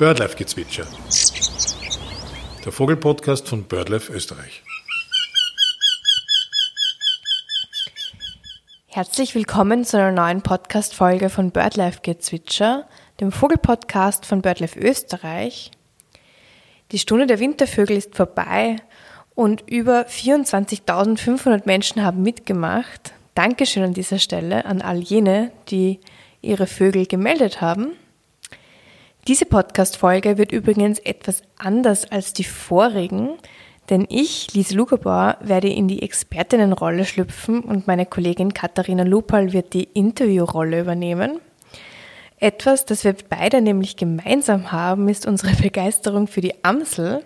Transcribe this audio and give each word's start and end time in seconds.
Birdlife-Gezwitscher. 0.00 0.86
Der 2.64 2.72
Vogelpodcast 2.72 3.46
von 3.46 3.64
Birdlife 3.64 4.10
Österreich. 4.10 4.62
Herzlich 8.86 9.34
willkommen 9.34 9.84
zu 9.84 9.98
einer 9.98 10.10
neuen 10.10 10.40
Podcast-Folge 10.40 11.28
von 11.28 11.50
BirdLife-Gezwitscher, 11.50 12.88
dem 13.20 13.30
Vogelpodcast 13.30 14.24
von 14.24 14.40
BirdLife 14.40 14.80
Österreich. 14.80 15.70
Die 16.92 16.98
Stunde 16.98 17.26
der 17.26 17.38
Wintervögel 17.38 17.98
ist 17.98 18.16
vorbei 18.16 18.76
und 19.34 19.68
über 19.68 20.06
24.500 20.06 21.66
Menschen 21.66 22.02
haben 22.02 22.22
mitgemacht. 22.22 23.12
Dankeschön 23.34 23.82
an 23.82 23.92
dieser 23.92 24.18
Stelle 24.18 24.64
an 24.64 24.80
all 24.80 25.00
jene, 25.00 25.52
die 25.68 26.00
ihre 26.40 26.66
Vögel 26.66 27.04
gemeldet 27.04 27.60
haben. 27.60 27.98
Diese 29.30 29.46
Podcast-Folge 29.46 30.38
wird 30.38 30.50
übrigens 30.50 30.98
etwas 30.98 31.44
anders 31.56 32.10
als 32.10 32.32
die 32.32 32.42
vorigen, 32.42 33.38
denn 33.88 34.04
ich, 34.08 34.52
Lise 34.54 34.74
Lugerbauer, 34.74 35.36
werde 35.40 35.68
in 35.68 35.86
die 35.86 36.02
Expertinnenrolle 36.02 37.04
schlüpfen 37.04 37.60
und 37.60 37.86
meine 37.86 38.06
Kollegin 38.06 38.54
Katharina 38.54 39.04
Lupal 39.04 39.52
wird 39.52 39.72
die 39.72 39.84
Interviewrolle 39.84 40.80
übernehmen. 40.80 41.38
Etwas, 42.40 42.86
das 42.86 43.04
wir 43.04 43.14
beide 43.28 43.60
nämlich 43.60 43.94
gemeinsam 43.96 44.72
haben, 44.72 45.08
ist 45.08 45.26
unsere 45.26 45.54
Begeisterung 45.62 46.26
für 46.26 46.40
die 46.40 46.64
Amsel. 46.64 47.22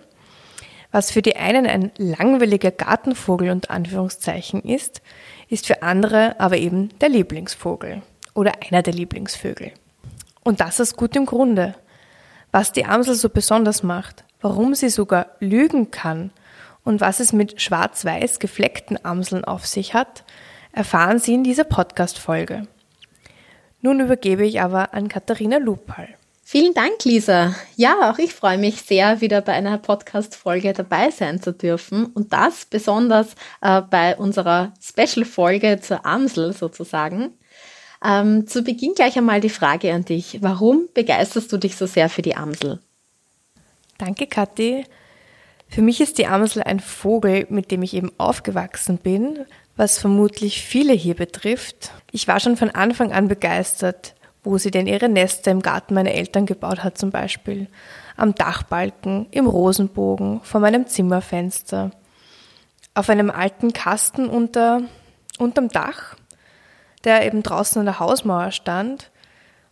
Was 0.91 1.09
für 1.09 1.23
die 1.23 1.37
einen 1.37 1.65
ein 1.65 1.91
langweiliger 1.97 2.69
Gartenvogel 2.69 3.49
unter 3.49 3.71
Anführungszeichen 3.71 4.61
ist, 4.61 5.01
ist 5.49 5.65
für 5.65 5.81
andere 5.81 6.39
aber 6.39 6.57
eben 6.57 6.89
der 6.99 7.09
Lieblingsvogel 7.09 8.03
oder 8.35 8.51
einer 8.69 8.83
der 8.83 8.93
Lieblingsvögel. 8.93 9.71
Und 10.43 10.59
das 10.61 10.79
ist 10.79 10.97
gut 10.97 11.15
im 11.15 11.25
Grunde 11.25 11.73
was 12.55 12.71
die 12.71 12.85
Amsel 12.85 13.15
so 13.15 13.27
besonders 13.27 13.83
macht, 13.83 14.23
warum 14.39 14.75
sie 14.75 14.87
sogar 14.87 15.31
lügen 15.41 15.91
kann 15.91 16.31
und 16.85 17.01
was 17.01 17.19
es 17.19 17.33
mit 17.33 17.61
schwarz-weiß 17.61 18.39
gefleckten 18.39 18.97
Amseln 19.03 19.43
auf 19.43 19.65
sich 19.65 19.93
hat, 19.93 20.23
erfahren 20.71 21.19
Sie 21.19 21.33
in 21.33 21.43
dieser 21.43 21.65
Podcast-Folge. 21.65 22.65
Nun 23.81 23.99
übergebe 23.99 24.45
ich 24.45 24.61
aber 24.61 24.93
an 24.93 25.09
Katharina 25.09 25.57
Lupal. 25.57 26.07
Vielen 26.45 26.73
Dank, 26.73 27.03
Lisa. 27.03 27.53
Ja, 27.75 28.09
auch 28.09 28.19
ich 28.19 28.33
freue 28.33 28.57
mich 28.57 28.83
sehr, 28.83 29.19
wieder 29.19 29.41
bei 29.41 29.51
einer 29.51 29.77
Podcast-Folge 29.77 30.71
dabei 30.71 31.11
sein 31.11 31.41
zu 31.41 31.51
dürfen 31.51 32.05
und 32.05 32.31
das 32.31 32.63
besonders 32.63 33.35
äh, 33.59 33.81
bei 33.81 34.15
unserer 34.15 34.71
Special-Folge 34.81 35.81
zur 35.81 36.05
Amsel 36.05 36.53
sozusagen. 36.53 37.33
Ähm, 38.05 38.45
zu 38.45 38.61
Beginn 38.61 38.93
gleich 38.93 39.17
einmal 39.17 39.41
die 39.41 39.49
Frage 39.49 39.91
an 39.93 40.05
dich. 40.05 40.39
Warum 40.41 40.87
begeisterst 40.93 41.51
du 41.51 41.57
dich 41.57 41.75
so 41.75 41.87
sehr 41.87 42.09
für 42.09 42.21
die 42.21 42.35
Amsel? 42.35 42.79
Danke, 43.97 44.27
Kathi. 44.27 44.85
Für 45.67 45.81
mich 45.81 45.99
ist 46.01 46.19
die 46.19 46.27
Amsel 46.27 46.61
ein 46.61 46.79
Vogel, 46.79 47.47
mit 47.49 47.71
dem 47.71 47.81
ich 47.81 47.95
eben 47.95 48.11
aufgewachsen 48.19 48.99
bin, 48.99 49.45
was 49.75 49.97
vermutlich 49.97 50.61
viele 50.61 50.93
hier 50.93 51.15
betrifft. 51.15 51.91
Ich 52.11 52.27
war 52.27 52.39
schon 52.39 52.57
von 52.57 52.69
Anfang 52.69 53.11
an 53.11 53.27
begeistert, 53.27 54.13
wo 54.43 54.59
sie 54.59 54.69
denn 54.69 54.85
ihre 54.85 55.09
Nester 55.09 55.49
im 55.49 55.61
Garten 55.61 55.95
meiner 55.95 56.11
Eltern 56.11 56.45
gebaut 56.45 56.83
hat 56.83 56.99
zum 56.99 57.09
Beispiel. 57.09 57.67
Am 58.15 58.35
Dachbalken, 58.35 59.25
im 59.31 59.47
Rosenbogen, 59.47 60.41
vor 60.43 60.61
meinem 60.61 60.85
Zimmerfenster, 60.85 61.89
auf 62.93 63.09
einem 63.09 63.31
alten 63.31 63.73
Kasten 63.73 64.29
unter, 64.29 64.83
unterm 65.39 65.69
Dach 65.69 66.15
der 67.05 67.25
eben 67.25 67.43
draußen 67.43 67.79
an 67.79 67.85
der 67.85 67.99
Hausmauer 67.99 68.51
stand. 68.51 69.11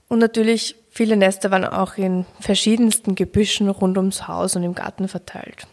Und 0.08 0.20
natürlich 0.20 0.76
viele 0.90 1.18
Nester 1.18 1.52
waren 1.52 1.66
auch 1.66 1.98
in 1.98 2.26
verschiedensten 2.40 3.16
Gebüschen 3.16 3.70
rund 3.70 3.98
ums 3.98 4.28
Haus 4.28 4.56
und 4.56 4.64
im 4.64 4.76
Garten 4.76 5.08
verteilt. 5.08 5.68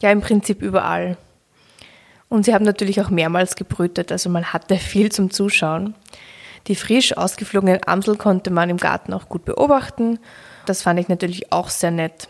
Ja, 0.00 0.10
im 0.10 0.20
Prinzip 0.20 0.62
überall. 0.62 1.16
Und 2.28 2.44
sie 2.44 2.54
haben 2.54 2.64
natürlich 2.64 3.00
auch 3.00 3.10
mehrmals 3.10 3.56
gebrütet, 3.56 4.12
also 4.12 4.30
man 4.30 4.52
hatte 4.52 4.76
viel 4.76 5.10
zum 5.10 5.30
Zuschauen. 5.30 5.94
Die 6.68 6.76
frisch 6.76 7.16
ausgeflogenen 7.16 7.80
Amsel 7.86 8.16
konnte 8.16 8.50
man 8.50 8.70
im 8.70 8.76
Garten 8.76 9.12
auch 9.12 9.28
gut 9.28 9.44
beobachten. 9.44 10.20
Das 10.66 10.82
fand 10.82 11.00
ich 11.00 11.08
natürlich 11.08 11.52
auch 11.52 11.68
sehr 11.68 11.90
nett. 11.90 12.28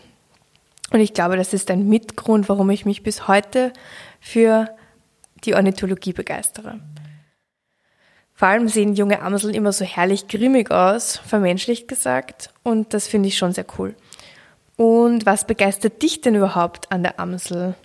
Und 0.91 0.99
ich 0.99 1.13
glaube, 1.13 1.37
das 1.37 1.53
ist 1.53 1.69
ein 1.69 1.87
Mitgrund, 1.87 2.49
warum 2.49 2.69
ich 2.69 2.85
mich 2.85 3.03
bis 3.03 3.27
heute 3.27 3.71
für 4.19 4.69
die 5.43 5.53
Ornithologie 5.53 6.13
begeistere. 6.13 6.79
Vor 8.41 8.47
allem 8.47 8.69
sehen 8.69 8.95
junge 8.95 9.21
Amseln 9.21 9.53
immer 9.53 9.71
so 9.71 9.85
herrlich 9.85 10.27
grimmig 10.27 10.71
aus, 10.71 11.17
vermenschlicht 11.17 11.87
gesagt. 11.87 12.49
Und 12.63 12.91
das 12.95 13.07
finde 13.07 13.27
ich 13.27 13.37
schon 13.37 13.53
sehr 13.53 13.67
cool. 13.77 13.93
Und 14.77 15.27
was 15.27 15.45
begeistert 15.45 16.01
dich 16.01 16.21
denn 16.21 16.33
überhaupt 16.33 16.91
an 16.91 17.03
der 17.03 17.19
Amsel, 17.19 17.75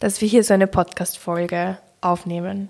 dass 0.00 0.20
wir 0.20 0.28
hier 0.28 0.44
so 0.44 0.52
eine 0.52 0.66
Podcast-Folge 0.66 1.78
aufnehmen? 2.02 2.68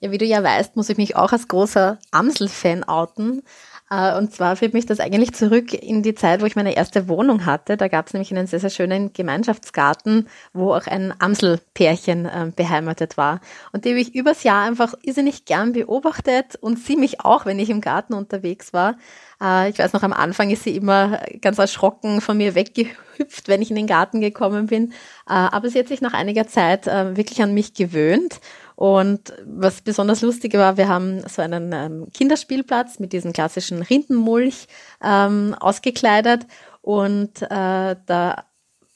Ja, 0.00 0.10
wie 0.10 0.18
du 0.18 0.26
ja 0.26 0.44
weißt, 0.44 0.76
muss 0.76 0.90
ich 0.90 0.98
mich 0.98 1.16
auch 1.16 1.32
als 1.32 1.48
großer 1.48 1.98
Amsel-Fan 2.10 2.84
outen. 2.84 3.42
Äh, 3.90 4.16
und 4.16 4.32
zwar 4.32 4.56
führt 4.56 4.72
mich 4.72 4.86
das 4.86 5.00
eigentlich 5.00 5.32
zurück 5.34 5.74
in 5.74 6.02
die 6.02 6.14
Zeit, 6.14 6.40
wo 6.40 6.46
ich 6.46 6.56
meine 6.56 6.76
erste 6.76 7.08
Wohnung 7.08 7.44
hatte. 7.44 7.76
Da 7.76 7.88
gab 7.88 8.06
es 8.06 8.12
nämlich 8.12 8.30
einen 8.30 8.46
sehr, 8.46 8.60
sehr 8.60 8.70
schönen 8.70 9.12
Gemeinschaftsgarten, 9.12 10.28
wo 10.52 10.72
auch 10.72 10.86
ein 10.86 11.12
Amselpärchen 11.18 12.26
äh, 12.26 12.52
beheimatet 12.54 13.16
war. 13.16 13.40
Und 13.72 13.84
die 13.84 13.90
habe 13.90 14.00
ich 14.00 14.14
übers 14.14 14.44
Jahr 14.44 14.64
einfach 14.64 14.94
irrsinnig 15.02 15.44
gern 15.44 15.72
beobachtet 15.72 16.56
und 16.60 16.78
sie 16.78 16.96
mich 16.96 17.20
auch, 17.20 17.46
wenn 17.46 17.58
ich 17.58 17.68
im 17.68 17.80
Garten 17.80 18.14
unterwegs 18.14 18.72
war. 18.72 18.96
Äh, 19.42 19.70
ich 19.70 19.78
weiß 19.78 19.92
noch, 19.92 20.04
am 20.04 20.12
Anfang 20.12 20.50
ist 20.50 20.62
sie 20.62 20.76
immer 20.76 21.20
ganz 21.40 21.58
erschrocken 21.58 22.20
von 22.20 22.36
mir 22.36 22.54
weggehüpft, 22.54 23.48
wenn 23.48 23.60
ich 23.60 23.70
in 23.70 23.76
den 23.76 23.88
Garten 23.88 24.20
gekommen 24.20 24.66
bin. 24.66 24.92
aber 25.26 25.68
sie 25.68 25.78
hat 25.78 25.88
sich 25.88 26.00
nach 26.00 26.14
einiger 26.14 26.46
Zeit 26.46 26.86
wirklich 26.86 27.42
an 27.42 27.54
mich 27.54 27.74
gewöhnt 27.74 28.40
und 28.80 29.34
was 29.44 29.82
besonders 29.82 30.22
lustig 30.22 30.54
war, 30.54 30.78
wir 30.78 30.88
haben 30.88 31.20
so 31.28 31.42
einen 31.42 31.70
ähm, 31.74 32.06
Kinderspielplatz 32.14 32.98
mit 32.98 33.12
diesem 33.12 33.34
klassischen 33.34 33.82
Rindenmulch 33.82 34.68
ähm, 35.04 35.54
ausgekleidet 35.60 36.46
und 36.80 37.42
äh, 37.42 37.96
da 38.06 38.44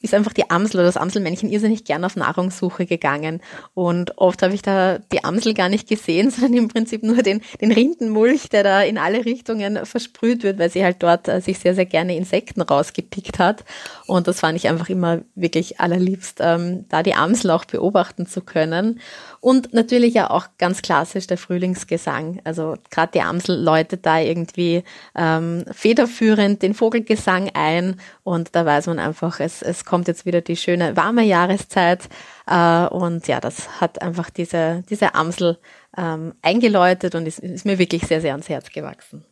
ist 0.05 0.13
einfach 0.13 0.35
die 0.35 0.51
Amsel 0.51 0.77
oder 0.77 0.87
das 0.87 0.99
Amselmännchen 0.99 1.51
irrsinnig 1.51 1.85
gern 1.85 2.05
auf 2.05 2.15
Nahrungssuche 2.15 2.85
gegangen. 2.85 3.41
Und 3.73 4.19
oft 4.19 4.43
habe 4.43 4.53
ich 4.53 4.61
da 4.61 4.99
die 4.99 5.25
Amsel 5.25 5.55
gar 5.55 5.71
nicht 5.71 5.89
gesehen, 5.89 6.31
sondern 6.31 6.53
im 6.55 6.69
Prinzip 6.69 7.03
nur 7.03 7.23
den, 7.23 7.41
den 7.63 7.73
Rindenmulch, 7.73 8.51
der 8.51 8.63
da 8.63 8.83
in 8.83 8.99
alle 8.99 9.25
Richtungen 9.25 9.87
versprüht 9.87 10.43
wird, 10.43 10.59
weil 10.59 10.71
sie 10.71 10.85
halt 10.85 11.03
dort 11.03 11.27
äh, 11.29 11.41
sich 11.41 11.59
sehr, 11.59 11.75
sehr 11.75 11.87
gerne 11.87 12.17
Insekten 12.17 12.61
rausgepickt 12.61 13.39
hat. 13.39 13.65
Und 14.07 14.29
das 14.29 14.41
fand 14.41 14.57
ich 14.57 14.69
einfach 14.69 14.91
immer 14.91 15.23
wirklich 15.35 15.81
allerliebst, 15.81 16.39
ähm, 16.43 16.85
da 16.91 17.03
die 17.03 17.15
Amsel 17.15 17.51
auch 17.51 17.65
beobachten 17.65 18.27
zu 18.27 18.43
können. 18.43 19.01
Und 19.45 19.75
natürlich 19.75 20.15
ja 20.15 20.31
auch 20.31 20.47
ganz 20.57 20.81
klassisch 20.81 21.27
der 21.27 21.37
Frühlingsgesang. 21.37 22.41
Also 22.45 22.77
gerade 22.91 23.13
die 23.13 23.21
Amsel 23.21 23.63
läutet 23.63 24.07
da 24.07 24.19
irgendwie 24.19 24.85
ähm, 25.15 25.67
federführend 25.71 26.63
den 26.63 26.73
Vogelgesang 26.73 27.51
ein 27.53 28.01
und 28.23 28.57
da 28.57 28.65
weiß 28.65 28.87
man 28.87 28.99
einfach, 28.99 29.41
es, 29.41 29.61
es 29.61 29.85
kommt 29.85 30.09
jetzt 30.09 30.25
wieder 30.25 30.41
die 30.41 30.57
schöne 30.57 30.97
warme 30.97 31.25
Jahreszeit 31.25 32.09
äh, 32.47 32.87
und 32.87 33.29
ja, 33.29 33.39
das 33.39 33.83
hat 33.83 34.01
einfach 34.01 34.31
diese, 34.31 34.83
diese 34.89 35.15
Amsel 35.15 35.59
ähm, 35.95 36.33
eingeläutet 36.41 37.15
und 37.15 37.27
ist, 37.27 37.41
ist 37.41 37.67
mir 37.67 37.79
wirklich 37.79 38.07
sehr, 38.07 38.23
sehr 38.23 38.33
ans 38.33 38.49
Herz 38.49 38.71
gewachsen. 38.73 39.27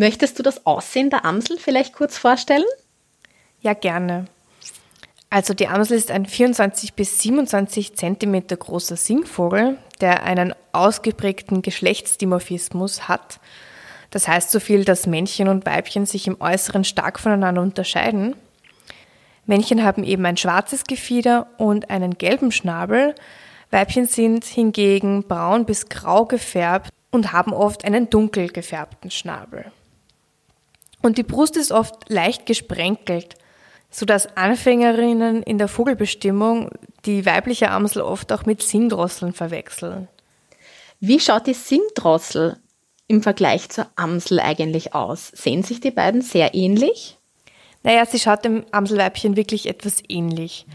Möchtest 0.00 0.38
du 0.38 0.42
das 0.42 0.64
Aussehen 0.64 1.10
der 1.10 1.26
Amsel 1.26 1.58
vielleicht 1.58 1.92
kurz 1.92 2.16
vorstellen? 2.16 2.64
Ja, 3.60 3.74
gerne. 3.74 4.24
Also 5.28 5.52
die 5.52 5.68
Amsel 5.68 5.98
ist 5.98 6.10
ein 6.10 6.24
24 6.24 6.94
bis 6.94 7.18
27 7.18 7.96
Zentimeter 7.96 8.56
großer 8.56 8.96
Singvogel, 8.96 9.76
der 10.00 10.22
einen 10.22 10.54
ausgeprägten 10.72 11.60
Geschlechtsdimorphismus 11.60 13.08
hat. 13.08 13.40
Das 14.10 14.26
heißt 14.26 14.50
so 14.50 14.58
viel, 14.58 14.86
dass 14.86 15.06
Männchen 15.06 15.48
und 15.48 15.66
Weibchen 15.66 16.06
sich 16.06 16.26
im 16.26 16.40
Äußeren 16.40 16.84
stark 16.84 17.20
voneinander 17.20 17.60
unterscheiden. 17.60 18.36
Männchen 19.44 19.84
haben 19.84 20.02
eben 20.02 20.24
ein 20.24 20.38
schwarzes 20.38 20.84
Gefieder 20.84 21.46
und 21.58 21.90
einen 21.90 22.16
gelben 22.16 22.52
Schnabel. 22.52 23.14
Weibchen 23.70 24.06
sind 24.06 24.46
hingegen 24.46 25.24
braun 25.24 25.66
bis 25.66 25.90
grau 25.90 26.24
gefärbt 26.24 26.88
und 27.10 27.34
haben 27.34 27.52
oft 27.52 27.84
einen 27.84 28.08
dunkel 28.08 28.48
gefärbten 28.48 29.10
Schnabel. 29.10 29.70
Und 31.02 31.18
die 31.18 31.22
Brust 31.22 31.56
ist 31.56 31.72
oft 31.72 32.08
leicht 32.08 32.46
gesprenkelt, 32.46 33.36
sodass 33.90 34.36
Anfängerinnen 34.36 35.42
in 35.42 35.58
der 35.58 35.68
Vogelbestimmung 35.68 36.70
die 37.04 37.26
weibliche 37.26 37.70
Amsel 37.70 38.02
oft 38.02 38.32
auch 38.32 38.46
mit 38.46 38.62
Singdrosseln 38.62 39.32
verwechseln. 39.32 40.08
Wie 41.00 41.18
schaut 41.18 41.46
die 41.46 41.54
Singdrossel 41.54 42.58
im 43.06 43.22
Vergleich 43.22 43.70
zur 43.70 43.86
Amsel 43.96 44.38
eigentlich 44.38 44.94
aus? 44.94 45.28
Sehen 45.28 45.62
sich 45.62 45.80
die 45.80 45.90
beiden 45.90 46.20
sehr 46.20 46.54
ähnlich? 46.54 47.18
Naja, 47.82 48.04
sie 48.04 48.18
schaut 48.18 48.44
dem 48.44 48.66
Amselweibchen 48.70 49.36
wirklich 49.36 49.66
etwas 49.66 50.02
ähnlich. 50.08 50.66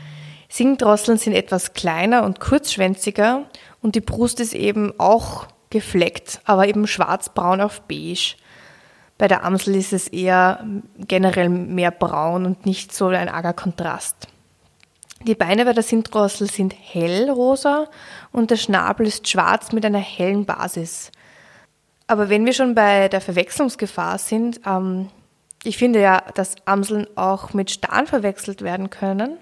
Singdrosseln 0.49 1.17
sind 1.17 1.33
etwas 1.33 1.73
kleiner 1.73 2.23
und 2.23 2.39
kurzschwänziger 2.39 3.45
und 3.81 3.95
die 3.95 4.01
Brust 4.01 4.39
ist 4.39 4.53
eben 4.53 4.93
auch 4.99 5.47
gefleckt, 5.69 6.39
aber 6.45 6.67
eben 6.67 6.87
schwarzbraun 6.87 7.61
auf 7.61 7.81
beige. 7.81 8.35
Bei 9.17 9.27
der 9.27 9.43
Amsel 9.45 9.75
ist 9.75 9.93
es 9.93 10.07
eher 10.07 10.65
generell 10.97 11.49
mehr 11.49 11.91
braun 11.91 12.45
und 12.45 12.65
nicht 12.65 12.93
so 12.93 13.07
ein 13.07 13.29
arger 13.29 13.53
Kontrast. 13.53 14.27
Die 15.23 15.35
Beine 15.35 15.65
bei 15.65 15.73
der 15.73 15.83
Singdrossel 15.83 16.49
sind 16.49 16.75
hellrosa 16.77 17.87
und 18.31 18.51
der 18.51 18.57
Schnabel 18.57 19.07
ist 19.07 19.27
schwarz 19.27 19.71
mit 19.71 19.85
einer 19.85 19.99
hellen 19.99 20.45
Basis. 20.45 21.11
Aber 22.07 22.29
wenn 22.29 22.45
wir 22.45 22.53
schon 22.53 22.75
bei 22.75 23.07
der 23.07 23.21
Verwechslungsgefahr 23.21 24.17
sind, 24.17 24.59
ähm, 24.67 25.09
ich 25.63 25.77
finde 25.77 25.99
ja, 25.99 26.21
dass 26.35 26.55
Amseln 26.65 27.07
auch 27.15 27.53
mit 27.53 27.71
Staren 27.71 28.05
verwechselt 28.05 28.61
werden 28.61 28.91
können. 28.91 29.37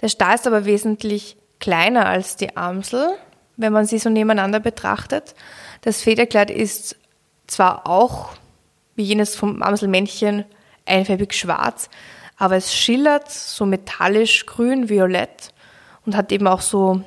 Der 0.00 0.08
Star 0.08 0.34
ist 0.34 0.46
aber 0.46 0.64
wesentlich 0.64 1.36
kleiner 1.58 2.06
als 2.06 2.36
die 2.36 2.56
Amsel, 2.56 3.10
wenn 3.58 3.72
man 3.72 3.84
sie 3.84 3.98
so 3.98 4.08
nebeneinander 4.08 4.60
betrachtet. 4.60 5.34
Das 5.82 6.00
Federkleid 6.00 6.50
ist 6.50 6.96
zwar 7.46 7.86
auch 7.86 8.30
wie 9.00 9.04
jenes 9.04 9.34
vom 9.34 9.62
Amselmännchen 9.62 10.44
einfärbig 10.84 11.32
schwarz, 11.32 11.88
aber 12.36 12.56
es 12.56 12.74
schillert 12.74 13.30
so 13.30 13.64
metallisch 13.64 14.44
grün-violett 14.44 15.54
und 16.04 16.14
hat 16.14 16.30
eben 16.32 16.46
auch 16.46 16.60
so 16.60 17.02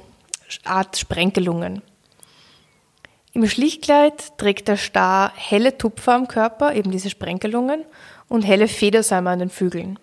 Art 0.66 0.98
Sprenkelungen. 0.98 1.84
Im 3.34 3.48
Schlichtkleid 3.48 4.40
trägt 4.40 4.68
der 4.68 4.78
Star 4.78 5.34
helle 5.36 5.78
Tupfer 5.78 6.14
am 6.16 6.28
Körper, 6.28 6.74
eben 6.74 6.90
diese 6.90 7.12
Sprenkelungen, 7.12 7.86
und 8.28 8.42
helle 8.42 8.68
Federsäume 8.68 9.30
an 9.30 9.40
den 9.40 9.50
Flügeln. 9.52 10.00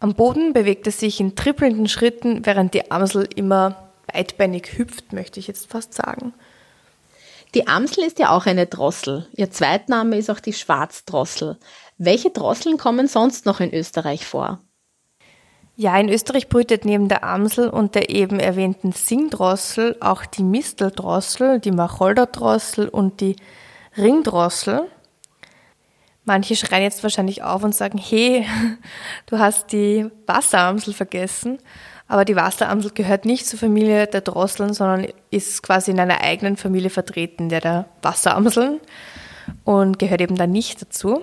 Am 0.00 0.14
Boden 0.14 0.52
bewegt 0.52 0.86
es 0.86 1.00
sich 1.00 1.20
in 1.20 1.36
trippelnden 1.36 1.88
Schritten, 1.88 2.44
während 2.44 2.74
die 2.74 2.90
Amsel 2.90 3.26
immer 3.34 3.88
beidbeinig 4.12 4.76
hüpft, 4.76 5.14
möchte 5.14 5.40
ich 5.40 5.46
jetzt 5.46 5.70
fast 5.70 5.94
sagen. 5.94 6.34
Die 7.54 7.68
Amsel 7.68 8.02
ist 8.02 8.18
ja 8.18 8.30
auch 8.30 8.46
eine 8.46 8.66
Drossel. 8.66 9.28
Ihr 9.32 9.48
Zweitname 9.48 10.18
ist 10.18 10.28
auch 10.28 10.40
die 10.40 10.52
Schwarzdrossel. 10.52 11.58
Welche 11.98 12.30
Drosseln 12.30 12.78
kommen 12.78 13.06
sonst 13.06 13.46
noch 13.46 13.60
in 13.60 13.72
Österreich 13.72 14.26
vor? 14.26 14.60
Ja, 15.76 15.96
in 15.98 16.08
Österreich 16.08 16.48
brütet 16.48 16.84
neben 16.84 17.08
der 17.08 17.22
Amsel 17.22 17.68
und 17.68 17.94
der 17.94 18.10
eben 18.10 18.40
erwähnten 18.40 18.92
Singdrossel 18.92 19.96
auch 20.00 20.26
die 20.26 20.42
Misteldrossel, 20.42 21.60
die 21.60 21.70
Macholderdrossel 21.70 22.88
und 22.88 23.20
die 23.20 23.36
Ringdrossel. 23.96 24.88
Manche 26.24 26.56
schreien 26.56 26.82
jetzt 26.82 27.02
wahrscheinlich 27.02 27.42
auf 27.42 27.62
und 27.62 27.74
sagen, 27.74 27.98
hey, 27.98 28.46
du 29.26 29.38
hast 29.38 29.72
die 29.72 30.10
Wasseramsel 30.26 30.92
vergessen. 30.92 31.58
Aber 32.06 32.24
die 32.24 32.36
Wasseramsel 32.36 32.90
gehört 32.92 33.24
nicht 33.24 33.46
zur 33.46 33.58
Familie 33.58 34.06
der 34.06 34.20
Drosseln, 34.20 34.74
sondern 34.74 35.06
ist 35.30 35.62
quasi 35.62 35.90
in 35.90 36.00
einer 36.00 36.20
eigenen 36.20 36.56
Familie 36.56 36.90
vertreten, 36.90 37.48
der 37.48 37.60
der 37.60 37.84
Wasseramseln 38.02 38.80
und 39.64 39.98
gehört 39.98 40.20
eben 40.20 40.36
da 40.36 40.46
nicht 40.46 40.82
dazu. 40.82 41.22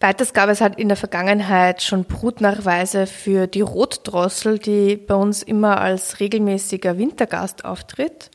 Weiters 0.00 0.34
gab 0.34 0.50
es 0.50 0.60
halt 0.60 0.78
in 0.78 0.88
der 0.88 0.98
Vergangenheit 0.98 1.82
schon 1.82 2.04
Brutnachweise 2.04 3.06
für 3.06 3.46
die 3.46 3.62
Rotdrossel, 3.62 4.58
die 4.58 4.96
bei 4.96 5.14
uns 5.14 5.42
immer 5.42 5.80
als 5.80 6.20
regelmäßiger 6.20 6.98
Wintergast 6.98 7.64
auftritt. 7.64 8.30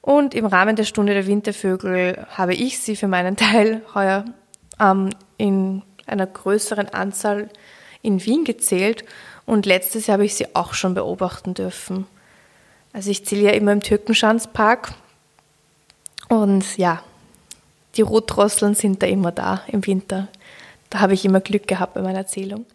Und 0.00 0.34
im 0.34 0.46
Rahmen 0.46 0.74
der 0.74 0.84
Stunde 0.84 1.14
der 1.14 1.28
Wintervögel 1.28 2.26
habe 2.30 2.54
ich 2.54 2.80
sie 2.80 2.96
für 2.96 3.06
meinen 3.06 3.36
Teil 3.36 3.82
heuer 3.94 4.24
ähm, 4.80 5.10
in 5.36 5.82
einer 6.06 6.26
größeren 6.26 6.88
Anzahl 6.88 7.48
in 8.02 8.24
Wien 8.24 8.44
gezählt 8.44 9.04
und 9.46 9.66
letztes 9.66 10.06
Jahr 10.06 10.14
habe 10.14 10.24
ich 10.24 10.34
sie 10.34 10.54
auch 10.54 10.74
schon 10.74 10.94
beobachten 10.94 11.54
dürfen. 11.54 12.06
Also 12.92 13.10
ich 13.10 13.24
zähle 13.24 13.42
ja 13.42 13.50
immer 13.50 13.72
im 13.72 13.82
Türkenschanzpark 13.82 14.92
und 16.28 16.76
ja, 16.76 17.02
die 17.96 18.02
Rotdrosseln 18.02 18.74
sind 18.74 19.02
da 19.02 19.06
immer 19.06 19.32
da 19.32 19.62
im 19.66 19.86
Winter. 19.86 20.28
Da 20.90 21.00
habe 21.00 21.14
ich 21.14 21.24
immer 21.24 21.40
Glück 21.40 21.66
gehabt 21.66 21.94
bei 21.94 22.02
meiner 22.02 22.18
Erzählung. 22.18 22.66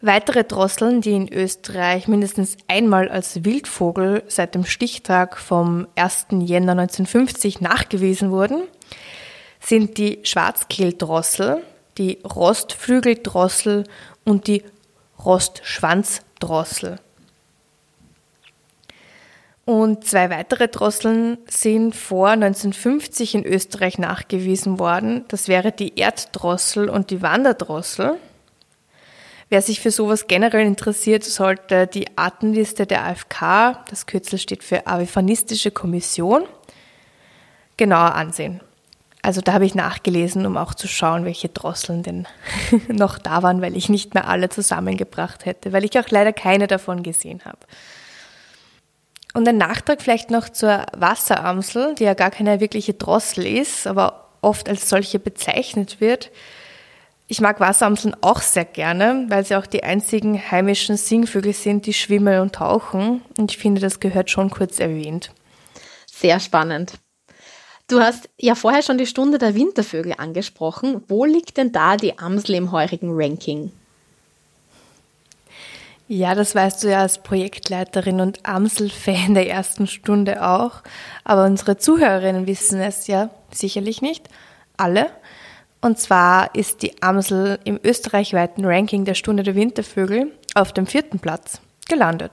Weitere 0.00 0.44
Drosseln, 0.44 1.00
die 1.00 1.12
in 1.12 1.32
Österreich 1.32 2.08
mindestens 2.08 2.58
einmal 2.68 3.08
als 3.08 3.44
Wildvogel 3.44 4.22
seit 4.28 4.54
dem 4.54 4.66
Stichtag 4.66 5.38
vom 5.38 5.86
1. 5.96 6.26
Jänner 6.40 6.72
1950 6.72 7.62
nachgewiesen 7.62 8.30
wurden, 8.30 8.64
sind 9.60 9.96
die 9.96 10.18
Schwarzkehldrossel, 10.22 11.62
die 11.98 12.18
Rostflügeldrossel 12.24 13.84
und 14.24 14.46
die 14.46 14.64
Rostschwanzdrossel. 15.24 16.98
Und 19.64 20.06
zwei 20.06 20.28
weitere 20.28 20.68
Drosseln 20.68 21.38
sind 21.48 21.96
vor 21.96 22.28
1950 22.30 23.34
in 23.34 23.46
Österreich 23.46 23.98
nachgewiesen 23.98 24.78
worden. 24.78 25.24
Das 25.28 25.48
wäre 25.48 25.72
die 25.72 25.98
Erddrossel 25.98 26.90
und 26.90 27.10
die 27.10 27.22
Wanderdrossel. 27.22 28.18
Wer 29.48 29.62
sich 29.62 29.80
für 29.80 29.90
sowas 29.90 30.26
generell 30.26 30.66
interessiert, 30.66 31.24
sollte 31.24 31.86
die 31.86 32.18
Artenliste 32.18 32.86
der 32.86 33.04
AFK, 33.04 33.84
das 33.88 34.06
Kürzel 34.06 34.38
steht 34.38 34.64
für 34.64 34.86
Avifanistische 34.86 35.70
Kommission, 35.70 36.44
genauer 37.76 38.14
ansehen. 38.14 38.60
Also 39.24 39.40
da 39.40 39.54
habe 39.54 39.64
ich 39.64 39.74
nachgelesen, 39.74 40.44
um 40.44 40.58
auch 40.58 40.74
zu 40.74 40.86
schauen, 40.86 41.24
welche 41.24 41.48
Drosseln 41.48 42.02
denn 42.02 42.28
noch 42.88 43.18
da 43.18 43.42
waren, 43.42 43.62
weil 43.62 43.74
ich 43.74 43.88
nicht 43.88 44.12
mehr 44.12 44.28
alle 44.28 44.50
zusammengebracht 44.50 45.46
hätte, 45.46 45.72
weil 45.72 45.82
ich 45.82 45.98
auch 45.98 46.10
leider 46.10 46.34
keine 46.34 46.66
davon 46.66 47.02
gesehen 47.02 47.40
habe. 47.46 47.60
Und 49.32 49.48
ein 49.48 49.56
Nachtrag 49.56 50.02
vielleicht 50.02 50.30
noch 50.30 50.50
zur 50.50 50.84
Wasseramsel, 50.94 51.94
die 51.94 52.04
ja 52.04 52.12
gar 52.12 52.30
keine 52.30 52.60
wirkliche 52.60 52.92
Drossel 52.92 53.46
ist, 53.46 53.86
aber 53.86 54.28
oft 54.42 54.68
als 54.68 54.90
solche 54.90 55.18
bezeichnet 55.18 56.02
wird. 56.02 56.30
Ich 57.26 57.40
mag 57.40 57.60
Wasseramseln 57.60 58.14
auch 58.20 58.42
sehr 58.42 58.66
gerne, 58.66 59.24
weil 59.30 59.46
sie 59.46 59.56
auch 59.56 59.66
die 59.66 59.84
einzigen 59.84 60.38
heimischen 60.50 60.98
Singvögel 60.98 61.54
sind, 61.54 61.86
die 61.86 61.94
schwimmen 61.94 62.40
und 62.40 62.56
tauchen. 62.56 63.22
Und 63.38 63.52
ich 63.52 63.56
finde, 63.56 63.80
das 63.80 64.00
gehört 64.00 64.28
schon 64.28 64.50
kurz 64.50 64.80
erwähnt. 64.80 65.32
Sehr 66.06 66.40
spannend. 66.40 66.92
Du 67.86 68.00
hast 68.00 68.30
ja 68.38 68.54
vorher 68.54 68.82
schon 68.82 68.96
die 68.96 69.06
Stunde 69.06 69.36
der 69.36 69.54
Wintervögel 69.54 70.14
angesprochen. 70.16 71.04
Wo 71.08 71.26
liegt 71.26 71.58
denn 71.58 71.70
da 71.70 71.96
die 71.96 72.18
Amsel 72.18 72.54
im 72.54 72.72
heurigen 72.72 73.10
Ranking? 73.12 73.72
Ja, 76.08 76.34
das 76.34 76.54
weißt 76.54 76.82
du 76.82 76.90
ja 76.90 77.00
als 77.00 77.22
Projektleiterin 77.22 78.20
und 78.20 78.46
Amsel-Fan 78.46 79.34
der 79.34 79.48
ersten 79.48 79.86
Stunde 79.86 80.46
auch. 80.46 80.82
Aber 81.24 81.44
unsere 81.44 81.76
Zuhörerinnen 81.76 82.46
wissen 82.46 82.80
es 82.80 83.06
ja 83.06 83.30
sicherlich 83.50 84.00
nicht. 84.00 84.28
Alle. 84.76 85.10
Und 85.80 85.98
zwar 85.98 86.54
ist 86.54 86.80
die 86.82 87.02
Amsel 87.02 87.58
im 87.64 87.78
österreichweiten 87.82 88.64
Ranking 88.64 89.04
der 89.04 89.14
Stunde 89.14 89.42
der 89.42 89.54
Wintervögel 89.54 90.32
auf 90.54 90.72
dem 90.72 90.86
vierten 90.86 91.18
Platz 91.18 91.60
gelandet. 91.86 92.32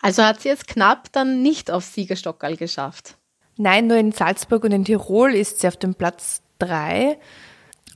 Also 0.00 0.22
hat 0.22 0.40
sie 0.40 0.50
es 0.50 0.64
knapp 0.64 1.10
dann 1.10 1.42
nicht 1.42 1.72
auf 1.72 1.84
Siegerstockerl 1.84 2.56
geschafft. 2.56 3.17
Nein, 3.58 3.88
nur 3.88 3.96
in 3.96 4.12
Salzburg 4.12 4.62
und 4.62 4.72
in 4.72 4.84
Tirol 4.84 5.34
ist 5.34 5.60
sie 5.60 5.66
auf 5.66 5.76
dem 5.76 5.96
Platz 5.96 6.42
3. 6.60 7.18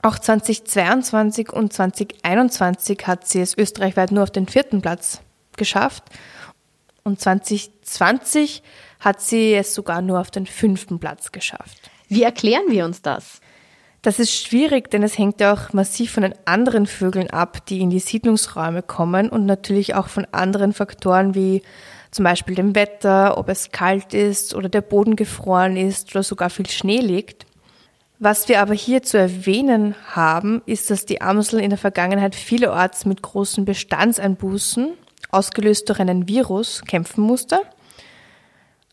Auch 0.01 0.19
2022 0.19 1.53
und 1.53 1.71
2021 1.71 3.07
hat 3.07 3.25
sie 3.25 3.39
es 3.39 3.57
österreichweit 3.57 4.11
nur 4.11 4.23
auf 4.23 4.31
den 4.31 4.47
vierten 4.47 4.81
Platz 4.81 5.21
geschafft. 5.55 6.03
Und 7.03 7.21
2020 7.21 8.61
hat 8.99 9.21
sie 9.21 9.53
es 9.53 9.73
sogar 9.73 10.01
nur 10.01 10.19
auf 10.19 10.31
den 10.31 10.45
fünften 10.45 10.99
Platz 10.99 11.31
geschafft. 11.31 11.89
Wie 12.09 12.23
erklären 12.23 12.65
wir 12.67 12.83
uns 12.83 13.01
das? 13.01 13.39
Das 14.01 14.19
ist 14.19 14.33
schwierig, 14.33 14.91
denn 14.91 15.01
es 15.01 15.17
hängt 15.17 15.39
ja 15.39 15.53
auch 15.53 15.71
massiv 15.71 16.11
von 16.11 16.23
den 16.23 16.35
anderen 16.43 16.87
Vögeln 16.87 17.29
ab, 17.29 17.65
die 17.67 17.79
in 17.79 17.89
die 17.89 17.99
Siedlungsräume 17.99 18.81
kommen 18.81 19.29
und 19.29 19.45
natürlich 19.45 19.95
auch 19.95 20.09
von 20.09 20.27
anderen 20.33 20.73
Faktoren 20.73 21.35
wie 21.35 21.61
zum 22.13 22.23
Beispiel 22.23 22.55
dem 22.55 22.75
Wetter, 22.75 23.37
ob 23.37 23.49
es 23.49 23.71
kalt 23.71 24.13
ist 24.13 24.53
oder 24.53 24.69
der 24.69 24.81
Boden 24.81 25.15
gefroren 25.15 25.77
ist 25.77 26.13
oder 26.13 26.23
sogar 26.23 26.49
viel 26.49 26.69
Schnee 26.69 26.99
liegt. 26.99 27.45
Was 28.19 28.47
wir 28.47 28.61
aber 28.61 28.73
hier 28.73 29.03
zu 29.03 29.17
erwähnen 29.17 29.95
haben, 30.11 30.61
ist, 30.65 30.91
dass 30.91 31.05
die 31.05 31.21
Amsel 31.21 31.59
in 31.59 31.71
der 31.71 31.79
Vergangenheit 31.79 32.35
vielerorts 32.35 33.05
mit 33.05 33.21
großen 33.21 33.65
Bestandseinbußen, 33.65 34.93
ausgelöst 35.31 35.89
durch 35.89 35.99
einen 35.99 36.27
Virus, 36.27 36.83
kämpfen 36.83 37.23
musste. 37.23 37.59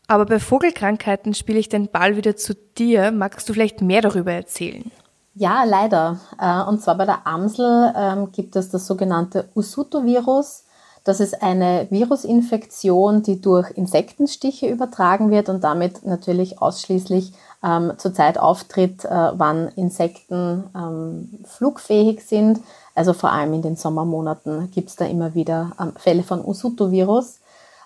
Aber 0.07 0.25
bei 0.25 0.39
Vogelkrankheiten 0.39 1.33
spiele 1.33 1.59
ich 1.59 1.69
den 1.69 1.89
Ball 1.89 2.17
wieder 2.17 2.35
zu 2.35 2.55
dir. 2.55 3.11
Magst 3.11 3.47
du 3.47 3.53
vielleicht 3.53 3.81
mehr 3.81 4.01
darüber 4.01 4.33
erzählen? 4.33 4.91
Ja, 5.35 5.63
leider. 5.63 6.19
Äh, 6.37 6.67
und 6.67 6.81
zwar 6.81 6.97
bei 6.97 7.05
der 7.05 7.25
Amsel 7.25 7.93
ähm, 7.95 8.31
gibt 8.31 8.55
es 8.55 8.69
das 8.69 8.87
sogenannte 8.87 9.49
Usuto-Virus. 9.55 10.65
Das 11.03 11.19
ist 11.19 11.41
eine 11.41 11.87
Virusinfektion, 11.89 13.23
die 13.23 13.41
durch 13.41 13.71
Insektenstiche 13.71 14.67
übertragen 14.67 15.31
wird 15.31 15.49
und 15.49 15.63
damit 15.63 16.05
natürlich 16.05 16.61
ausschließlich 16.61 17.33
ähm, 17.63 17.93
zur 17.97 18.13
Zeit 18.13 18.37
auftritt, 18.37 19.05
äh, 19.05 19.09
wann 19.09 19.69
Insekten 19.75 20.63
ähm, 20.75 21.43
flugfähig 21.45 22.23
sind. 22.23 22.59
Also 22.93 23.13
vor 23.13 23.31
allem 23.31 23.53
in 23.53 23.61
den 23.63 23.75
Sommermonaten 23.75 24.69
gibt 24.71 24.89
es 24.89 24.95
da 24.95 25.05
immer 25.05 25.33
wieder 25.33 25.71
ähm, 25.79 25.93
Fälle 25.95 26.23
von 26.23 26.45
Usuto-Virus. 26.45 27.39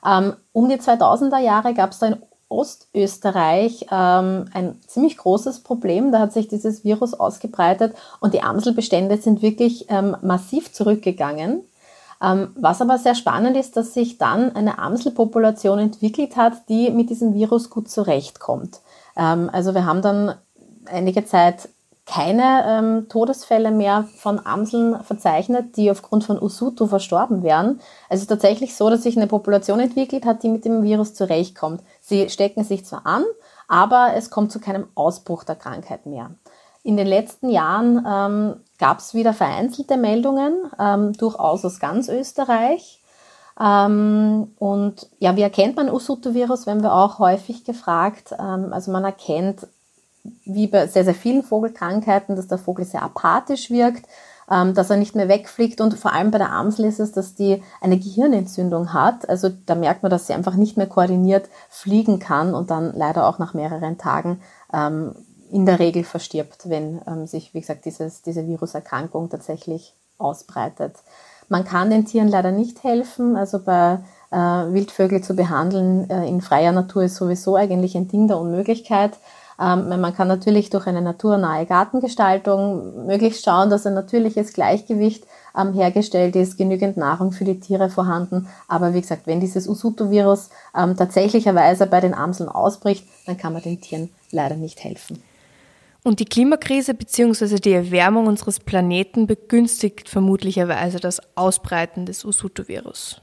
Ähm, 0.06 0.34
um 0.52 0.68
die 0.68 0.76
2000er 0.76 1.40
Jahre 1.40 1.74
gab 1.74 1.92
es 1.92 2.00
da 2.00 2.08
in 2.08 2.18
Ostösterreich 2.48 3.88
ähm, 3.92 4.46
ein 4.54 4.80
ziemlich 4.88 5.18
großes 5.18 5.62
Problem. 5.62 6.12
Da 6.12 6.20
hat 6.20 6.34
sich 6.34 6.48
dieses 6.48 6.84
Virus 6.84 7.14
ausgebreitet 7.14 7.96
und 8.20 8.34
die 8.34 8.42
Amselbestände 8.42 9.18
sind 9.18 9.42
wirklich 9.42 9.88
ähm, 9.90 10.16
massiv 10.22 10.72
zurückgegangen. 10.74 11.64
Ähm, 12.22 12.56
was 12.56 12.82
aber 12.82 12.98
sehr 12.98 13.16
spannend 13.16 13.58
ist, 13.58 13.76
dass 13.78 13.94
sich 13.94 14.18
dann 14.18 14.56
eine 14.56 14.80
Amselpopulation 14.80 15.80
entwickelt 15.80 16.38
hat, 16.38 16.70
die 16.70 16.90
mit 16.90 17.10
diesem 17.10 17.34
Virus 17.34 17.70
gut 17.70 17.90
zurechtkommt. 17.90 18.80
Ähm, 19.18 19.50
also 19.52 19.74
wir 19.74 19.86
haben 19.86 20.02
dann 20.02 20.36
einige 20.86 21.26
Zeit 21.26 21.70
keine 22.06 22.64
ähm, 22.68 23.10
Todesfälle 23.10 23.72
mehr 23.72 24.08
von 24.18 24.46
Amseln 24.46 25.04
verzeichnet, 25.04 25.76
die 25.76 25.90
aufgrund 25.90 26.24
von 26.24 26.42
Usutu 26.42 26.86
verstorben 26.86 27.42
wären. 27.42 27.80
Es 28.10 28.22
ist 28.22 28.28
tatsächlich 28.28 28.76
so, 28.76 28.90
dass 28.90 29.04
sich 29.04 29.18
eine 29.18 29.28
Population 29.28 29.80
entwickelt 29.80 30.26
hat, 30.26 30.44
die 30.44 30.50
mit 30.50 30.66
dem 30.66 30.84
Virus 30.84 31.16
zurechtkommt. 31.16 31.82
Sie 32.02 32.30
stecken 32.30 32.64
sich 32.64 32.86
zwar 32.86 33.08
an, 33.08 33.24
aber 33.68 34.14
es 34.16 34.30
kommt 34.30 34.52
zu 34.52 34.60
keinem 34.60 34.88
Ausbruch 34.94 35.44
der 35.44 35.56
Krankheit 35.56 36.06
mehr. 36.06 36.30
In 36.84 36.96
den 36.96 37.08
letzten 37.08 37.50
Jahren 37.50 38.62
gab 38.78 39.00
es 39.00 39.14
wieder 39.14 39.34
vereinzelte 39.34 39.98
Meldungen, 39.98 40.70
ähm, 40.80 41.14
durchaus 41.14 41.66
aus 41.66 41.80
ganz 41.80 42.10
Österreich. 42.10 43.02
Ähm, 43.60 44.52
und 44.60 45.08
ja, 45.20 45.36
wie 45.36 45.42
erkennt 45.42 45.78
man 45.78 45.90
Usutu-Virus, 45.90 46.68
werden 46.68 46.84
wir 46.84 46.94
auch 46.94 47.20
häufig 47.20 47.64
gefragt. 47.64 48.34
Ähm, 48.38 48.74
also 48.74 48.92
man 48.92 49.06
erkennt 49.06 49.68
wie 50.44 50.68
bei 50.68 50.88
sehr, 50.88 51.06
sehr 51.06 51.14
vielen 51.14 51.44
Vogelkrankheiten, 51.44 52.36
dass 52.36 52.48
der 52.48 52.58
Vogel 52.58 52.86
sehr 52.86 53.04
apathisch 53.04 53.70
wirkt, 53.70 54.06
ähm, 54.50 54.74
dass 54.74 54.90
er 54.90 54.98
nicht 54.98 55.16
mehr 55.16 55.28
wegfliegt 55.28 55.82
und 55.82 55.98
vor 55.98 56.14
allem 56.14 56.32
bei 56.32 56.38
der 56.38 56.52
Amsel 56.52 56.86
ist 56.86 57.00
es, 57.00 57.12
dass 57.12 57.36
die 57.36 57.64
eine 57.82 57.98
Gehirnentzündung 57.98 58.94
hat. 58.94 59.30
Also 59.30 59.50
da 59.66 59.76
merkt 59.76 60.04
man, 60.04 60.10
dass 60.10 60.28
sie 60.28 60.34
einfach 60.34 60.56
nicht 60.56 60.78
mehr 60.78 60.88
koordiniert 60.88 61.50
fliegen 61.70 62.20
kann 62.20 62.54
und 62.54 62.70
dann 62.72 62.94
leider 62.96 63.28
auch 63.28 63.40
nach 63.40 63.54
mehreren 63.54 63.98
Tagen 63.98 64.42
ähm, 64.74 65.16
in 65.52 65.66
der 65.66 65.80
Regel 65.80 66.04
verstirbt, 66.04 66.70
wenn 66.70 67.02
ähm, 67.08 67.28
sich, 67.28 67.54
wie 67.54 67.62
gesagt, 67.62 67.86
dieses, 67.86 68.22
diese 68.22 68.48
Viruserkrankung 68.48 69.30
tatsächlich 69.30 69.94
ausbreitet. 70.18 70.96
Man 71.50 71.64
kann 71.64 71.90
den 71.90 72.06
Tieren 72.06 72.28
leider 72.28 72.52
nicht 72.52 72.84
helfen. 72.84 73.36
Also 73.36 73.60
bei 73.60 74.00
äh, 74.32 74.38
Wildvögel 74.38 75.22
zu 75.22 75.36
behandeln 75.36 76.10
äh, 76.10 76.28
in 76.28 76.42
freier 76.42 76.72
Natur 76.72 77.04
ist 77.04 77.16
sowieso 77.16 77.56
eigentlich 77.56 77.96
ein 77.96 78.08
Ding 78.08 78.28
der 78.28 78.40
Unmöglichkeit. 78.40 79.14
Ähm, 79.60 79.88
man 79.88 80.16
kann 80.16 80.28
natürlich 80.28 80.70
durch 80.70 80.88
eine 80.88 81.02
naturnahe 81.02 81.66
Gartengestaltung 81.66 83.06
möglichst 83.06 83.46
schauen, 83.46 83.70
dass 83.70 83.86
ein 83.86 83.94
natürliches 83.94 84.54
Gleichgewicht 84.54 85.26
ähm, 85.58 85.74
hergestellt 85.74 86.36
ist, 86.36 86.58
genügend 86.58 86.98
Nahrung 86.98 87.32
für 87.32 87.46
die 87.46 87.60
Tiere 87.60 87.90
vorhanden. 87.90 88.50
Aber 88.68 88.94
wie 88.94 89.02
gesagt, 89.02 89.28
wenn 89.28 89.40
dieses 89.40 89.68
Usuto-Virus 89.68 90.50
ähm, 90.76 90.98
tatsächlicherweise 90.98 91.86
bei 91.88 92.02
den 92.02 92.14
Amseln 92.14 92.50
ausbricht, 92.50 93.08
dann 93.26 93.38
kann 93.38 93.54
man 93.54 93.62
den 93.62 93.80
Tieren 93.80 94.10
leider 94.32 94.56
nicht 94.56 94.84
helfen. 94.84 95.24
Und 96.06 96.20
die 96.20 96.26
Klimakrise 96.26 96.94
bzw. 96.94 97.56
die 97.56 97.72
Erwärmung 97.72 98.28
unseres 98.28 98.60
Planeten 98.60 99.26
begünstigt 99.26 100.08
vermutlicherweise 100.08 101.00
das 101.00 101.20
Ausbreiten 101.36 102.06
des 102.06 102.24
Usuto-Virus. 102.24 103.22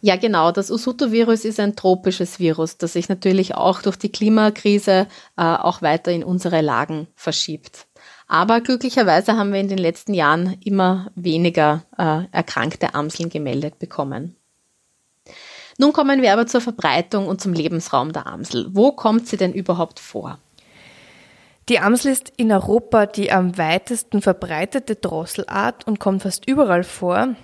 Ja, 0.00 0.14
genau. 0.14 0.52
Das 0.52 0.70
Usuto-Virus 0.70 1.44
ist 1.44 1.58
ein 1.58 1.74
tropisches 1.74 2.38
Virus, 2.38 2.78
das 2.78 2.92
sich 2.92 3.08
natürlich 3.08 3.56
auch 3.56 3.82
durch 3.82 3.96
die 3.96 4.12
Klimakrise 4.12 5.08
äh, 5.36 5.42
auch 5.42 5.82
weiter 5.82 6.12
in 6.12 6.22
unsere 6.22 6.60
Lagen 6.60 7.08
verschiebt. 7.16 7.88
Aber 8.28 8.60
glücklicherweise 8.60 9.36
haben 9.36 9.52
wir 9.52 9.58
in 9.58 9.66
den 9.66 9.78
letzten 9.78 10.14
Jahren 10.14 10.56
immer 10.64 11.10
weniger 11.16 11.82
äh, 11.98 12.26
erkrankte 12.30 12.94
Amseln 12.94 13.28
gemeldet 13.28 13.80
bekommen. 13.80 14.36
Nun 15.78 15.92
kommen 15.92 16.22
wir 16.22 16.32
aber 16.32 16.46
zur 16.46 16.60
Verbreitung 16.60 17.26
und 17.26 17.40
zum 17.40 17.54
Lebensraum 17.54 18.12
der 18.12 18.28
Amsel. 18.28 18.68
Wo 18.70 18.92
kommt 18.92 19.26
sie 19.26 19.36
denn 19.36 19.52
überhaupt 19.52 19.98
vor? 19.98 20.38
Die 21.68 21.78
Amsel 21.78 22.12
ist 22.12 22.32
in 22.36 22.50
Europa 22.50 23.06
die 23.06 23.30
am 23.30 23.56
weitesten 23.56 24.22
verbreitete 24.22 24.96
Drosselart 24.96 25.86
und 25.86 26.00
kommt 26.00 26.22
fast 26.22 26.48
überall 26.48 26.82
vor. 26.82 27.36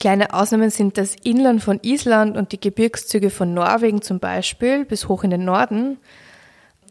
Kleine 0.00 0.34
Ausnahmen 0.34 0.70
sind 0.70 0.98
das 0.98 1.16
Inland 1.22 1.62
von 1.62 1.80
Island 1.82 2.36
und 2.36 2.52
die 2.52 2.60
Gebirgszüge 2.60 3.30
von 3.30 3.54
Norwegen 3.54 4.02
zum 4.02 4.18
Beispiel 4.18 4.84
bis 4.84 5.08
hoch 5.08 5.24
in 5.24 5.30
den 5.30 5.44
Norden. 5.44 5.98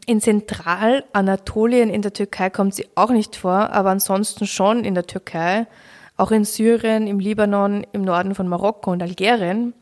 In 0.07 0.21
Zentralanatolien 0.21 1.89
in 1.89 2.01
der 2.01 2.13
Türkei 2.13 2.49
kommt 2.49 2.73
sie 2.73 2.87
auch 2.95 3.09
nicht 3.09 3.35
vor, 3.35 3.71
aber 3.71 3.89
ansonsten 3.89 4.47
schon 4.47 4.85
in 4.85 4.95
der 4.95 5.07
Türkei, 5.07 5.67
auch 6.15 6.31
in 6.31 6.45
Syrien, 6.45 7.07
im 7.07 7.19
Libanon, 7.19 7.85
im 7.91 8.03
Norden 8.03 8.33
von 8.33 8.47
Marokko 8.47 8.91
und 8.91 9.03
Algerien, 9.03 9.73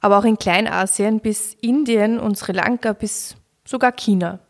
aber 0.00 0.18
auch 0.18 0.24
in 0.24 0.36
Kleinasien 0.36 1.20
bis 1.20 1.54
Indien 1.60 2.20
und 2.20 2.36
Sri 2.36 2.52
Lanka 2.52 2.92
bis 2.92 3.36
sogar 3.64 3.92
China. 3.92 4.40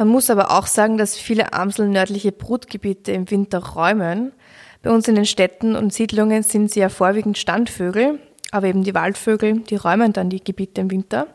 Man 0.00 0.08
muss 0.08 0.30
aber 0.30 0.50
auch 0.52 0.66
sagen, 0.66 0.96
dass 0.96 1.18
viele 1.18 1.52
Amseln 1.52 1.90
nördliche 1.90 2.32
Brutgebiete 2.32 3.12
im 3.12 3.30
Winter 3.30 3.58
räumen. 3.58 4.32
Bei 4.80 4.90
uns 4.90 5.06
in 5.08 5.14
den 5.14 5.26
Städten 5.26 5.76
und 5.76 5.92
Siedlungen 5.92 6.42
sind 6.42 6.70
sie 6.70 6.80
ja 6.80 6.88
vorwiegend 6.88 7.36
Standvögel, 7.36 8.18
aber 8.50 8.68
eben 8.68 8.82
die 8.82 8.94
Waldvögel, 8.94 9.60
die 9.60 9.76
räumen 9.76 10.14
dann 10.14 10.30
die 10.30 10.42
Gebiete 10.42 10.80
im 10.80 10.90
Winter. 10.90 11.26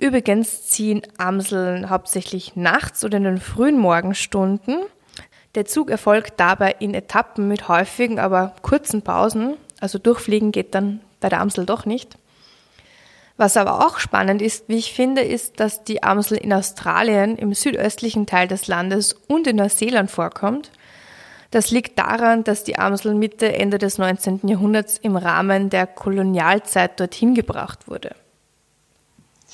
Übrigens 0.00 0.64
ziehen 0.64 1.02
Amseln 1.18 1.88
hauptsächlich 1.88 2.56
nachts 2.56 3.04
oder 3.04 3.18
in 3.18 3.22
den 3.22 3.38
frühen 3.38 3.78
Morgenstunden. 3.78 4.78
Der 5.54 5.64
Zug 5.64 5.88
erfolgt 5.88 6.40
dabei 6.40 6.74
in 6.80 6.94
Etappen 6.94 7.46
mit 7.46 7.68
häufigen, 7.68 8.18
aber 8.18 8.56
kurzen 8.62 9.02
Pausen. 9.02 9.54
Also 9.78 10.00
durchfliegen 10.00 10.50
geht 10.50 10.74
dann 10.74 11.00
bei 11.20 11.28
der 11.28 11.40
Amsel 11.40 11.64
doch 11.64 11.86
nicht. 11.86 12.18
Was 13.42 13.56
aber 13.56 13.84
auch 13.86 13.98
spannend 13.98 14.40
ist, 14.40 14.68
wie 14.68 14.76
ich 14.76 14.94
finde, 14.94 15.22
ist, 15.22 15.58
dass 15.58 15.82
die 15.82 16.02
Amsel 16.02 16.38
in 16.38 16.52
Australien, 16.52 17.36
im 17.36 17.54
südöstlichen 17.54 18.26
Teil 18.26 18.46
des 18.46 18.68
Landes 18.68 19.14
und 19.26 19.46
in 19.46 19.56
Neuseeland 19.56 20.10
vorkommt 20.10 20.70
das 21.52 21.70
liegt 21.70 21.98
daran, 21.98 22.44
dass 22.44 22.64
die 22.64 22.78
Amsel 22.78 23.14
Mitte, 23.14 23.54
Ende 23.54 23.76
des 23.76 23.98
19. 23.98 24.48
Jahrhunderts 24.48 24.96
im 24.96 25.16
Rahmen 25.16 25.68
der 25.68 25.86
Kolonialzeit 25.86 26.98
dorthin 26.98 27.34
gebracht 27.34 27.88
wurde. 27.88 28.16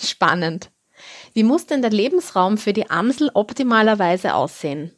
Spannend. 0.01 0.71
Wie 1.35 1.43
muss 1.43 1.67
denn 1.67 1.83
der 1.83 1.91
Lebensraum 1.91 2.57
für 2.57 2.73
die 2.73 2.89
Amsel 2.89 3.33
optimalerweise 3.35 4.35
aussehen? 4.35 4.93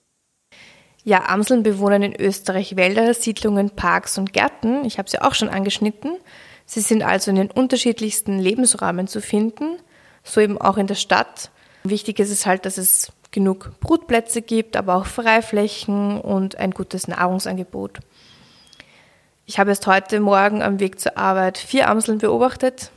Ja, 1.03 1.31
Amseln 1.31 1.63
bewohnen 1.63 2.03
in 2.03 2.15
Österreich 2.15 2.77
Wälder, 2.77 3.15
Siedlungen, 3.15 3.71
Parks 3.71 4.19
und 4.19 4.35
Gärten. 4.35 4.85
Ich 4.85 4.99
habe 4.99 5.09
sie 5.09 5.23
auch 5.23 5.35
schon 5.35 5.49
angeschnitten. 5.49 6.19
Sie 6.71 6.83
sind 6.83 7.03
also 7.03 7.33
in 7.33 7.37
den 7.37 7.51
unterschiedlichsten 7.51 8.39
Lebensräumen 8.39 9.09
zu 9.09 9.21
finden, 9.21 9.81
so 10.23 10.41
eben 10.41 10.57
auch 10.57 10.77
in 10.77 10.87
der 10.87 10.95
Stadt. 10.95 11.51
Wichtig 11.83 12.21
ist 12.21 12.31
es 12.31 12.47
halt, 12.47 12.65
dass 12.65 12.79
es 12.79 13.11
genug 13.33 13.73
Brutplätze 13.81 14.41
gibt, 14.41 14.77
aber 14.77 14.95
auch 14.95 15.07
Freiflächen 15.07 16.21
und 16.21 16.55
ein 16.59 16.71
gutes 16.71 17.09
Nahrungsangebot. 17.09 17.99
Ich 19.47 19.59
habe 19.59 19.71
erst 19.71 19.89
heute 19.89 20.21
Morgen 20.21 20.63
am 20.63 20.79
Weg 20.79 21.01
zur 21.01 21.19
Arbeit 21.19 21.59
vier 21.59 21.89
Amseln 21.89 22.19
beobachtet, 22.19 22.93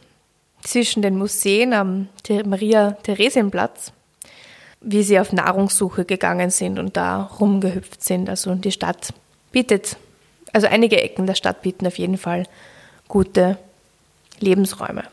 zwischen 0.61 1.01
den 1.01 1.17
Museen 1.17 1.73
am 1.73 2.09
Maria-Theresienplatz, 2.29 3.91
wie 4.81 5.01
sie 5.01 5.19
auf 5.19 5.33
Nahrungssuche 5.33 6.05
gegangen 6.05 6.51
sind 6.51 6.77
und 6.77 6.95
da 6.95 7.23
rumgehüpft 7.23 8.03
sind. 8.03 8.29
Also 8.29 8.53
die 8.53 8.71
Stadt 8.71 9.15
bietet, 9.51 9.97
also 10.51 10.67
einige 10.67 11.01
Ecken 11.01 11.25
der 11.25 11.33
Stadt 11.33 11.63
bieten 11.63 11.87
auf 11.87 11.97
jeden 11.97 12.19
Fall 12.19 12.45
gute 13.07 13.57
Lebensräume. 14.39 15.03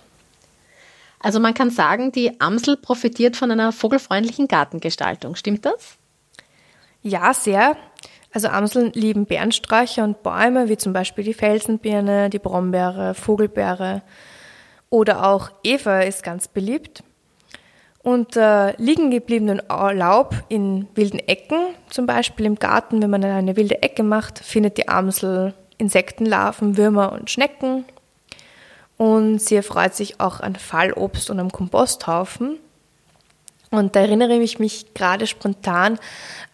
Also 1.18 1.38
man 1.38 1.54
kann 1.54 1.70
sagen, 1.70 2.12
die 2.12 2.40
Amsel 2.40 2.76
profitiert 2.76 3.36
von 3.36 3.50
einer 3.50 3.72
vogelfreundlichen 3.72 4.48
Gartengestaltung. 4.48 5.36
Stimmt 5.36 5.66
das? 5.66 5.96
Ja, 7.02 7.34
sehr. 7.34 7.76
Also 8.32 8.48
Amseln 8.48 8.92
lieben 8.94 9.26
Bärensträucher 9.26 10.04
und 10.04 10.22
Bäume, 10.22 10.68
wie 10.68 10.76
zum 10.76 10.92
Beispiel 10.92 11.24
die 11.24 11.34
Felsenbirne, 11.34 12.30
die 12.30 12.38
Brombeere, 12.38 13.14
Vogelbeere 13.14 14.02
oder 14.88 15.26
auch 15.26 15.50
Eva 15.62 16.00
ist 16.00 16.22
ganz 16.22 16.48
beliebt. 16.48 17.02
Und 18.02 18.36
äh, 18.36 18.74
liegen 18.76 19.10
gebliebenen 19.10 19.60
Laub 19.68 20.34
in 20.48 20.88
wilden 20.94 21.18
Ecken, 21.18 21.74
zum 21.90 22.06
Beispiel 22.06 22.46
im 22.46 22.54
Garten, 22.54 23.02
wenn 23.02 23.10
man 23.10 23.22
eine 23.22 23.56
wilde 23.56 23.82
Ecke 23.82 24.02
macht, 24.02 24.38
findet 24.38 24.78
die 24.78 24.88
Amsel 24.88 25.52
Insektenlarven, 25.80 26.76
Würmer 26.76 27.12
und 27.12 27.30
Schnecken 27.30 27.84
und 28.96 29.40
sie 29.40 29.56
erfreut 29.56 29.94
sich 29.94 30.20
auch 30.20 30.40
an 30.40 30.56
Fallobst 30.56 31.30
und 31.30 31.40
am 31.40 31.50
Komposthaufen. 31.50 32.58
Und 33.70 33.94
da 33.94 34.00
erinnere 34.00 34.36
ich 34.36 34.58
mich 34.58 34.94
gerade 34.94 35.26
spontan 35.26 35.98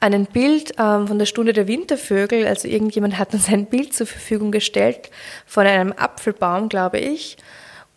an 0.01 0.13
ein 0.13 0.27
Bild 0.27 0.75
ähm, 0.79 1.09
von 1.09 1.19
der 1.19 1.27
Stunde 1.27 1.55
der 1.55 1.67
Wintervögel. 1.67 2.47
Also 2.47 2.69
irgendjemand 2.69 3.19
hat 3.19 3.33
uns 3.33 3.49
ein 3.49 3.67
Bild 3.67 3.95
zur 3.95 4.07
Verfügung 4.07 4.53
gestellt 4.53 5.11
von 5.47 5.67
einem 5.67 5.93
Apfelbaum, 5.93 6.69
glaube 6.69 6.99
ich. 6.99 7.39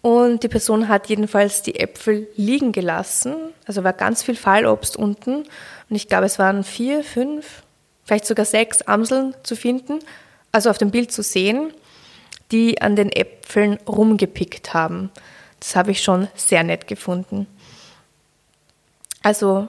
Und 0.01 0.43
die 0.43 0.47
Person 0.47 0.87
hat 0.87 1.07
jedenfalls 1.07 1.61
die 1.61 1.77
Äpfel 1.77 2.27
liegen 2.37 2.71
gelassen. 2.71 3.35
Also 3.65 3.83
war 3.83 3.93
ganz 3.93 4.23
viel 4.23 4.35
Fallobst 4.35 4.95
unten. 4.95 5.43
Und 5.89 5.95
ich 5.95 6.07
glaube, 6.07 6.25
es 6.25 6.39
waren 6.39 6.63
vier, 6.63 7.03
fünf 7.03 7.63
vielleicht 8.09 8.25
sogar 8.25 8.45
sechs 8.45 8.81
Amseln 8.81 9.35
zu 9.43 9.55
finden, 9.55 9.99
also 10.51 10.69
auf 10.69 10.77
dem 10.77 10.91
Bild 10.91 11.11
zu 11.11 11.23
sehen, 11.23 11.73
die 12.51 12.81
an 12.81 12.95
den 12.95 13.11
Äpfeln 13.11 13.77
rumgepickt 13.87 14.73
haben. 14.73 15.11
Das 15.59 15.75
habe 15.75 15.91
ich 15.91 16.01
schon 16.01 16.27
sehr 16.35 16.63
nett 16.63 16.87
gefunden. 16.87 17.47
Also 19.21 19.67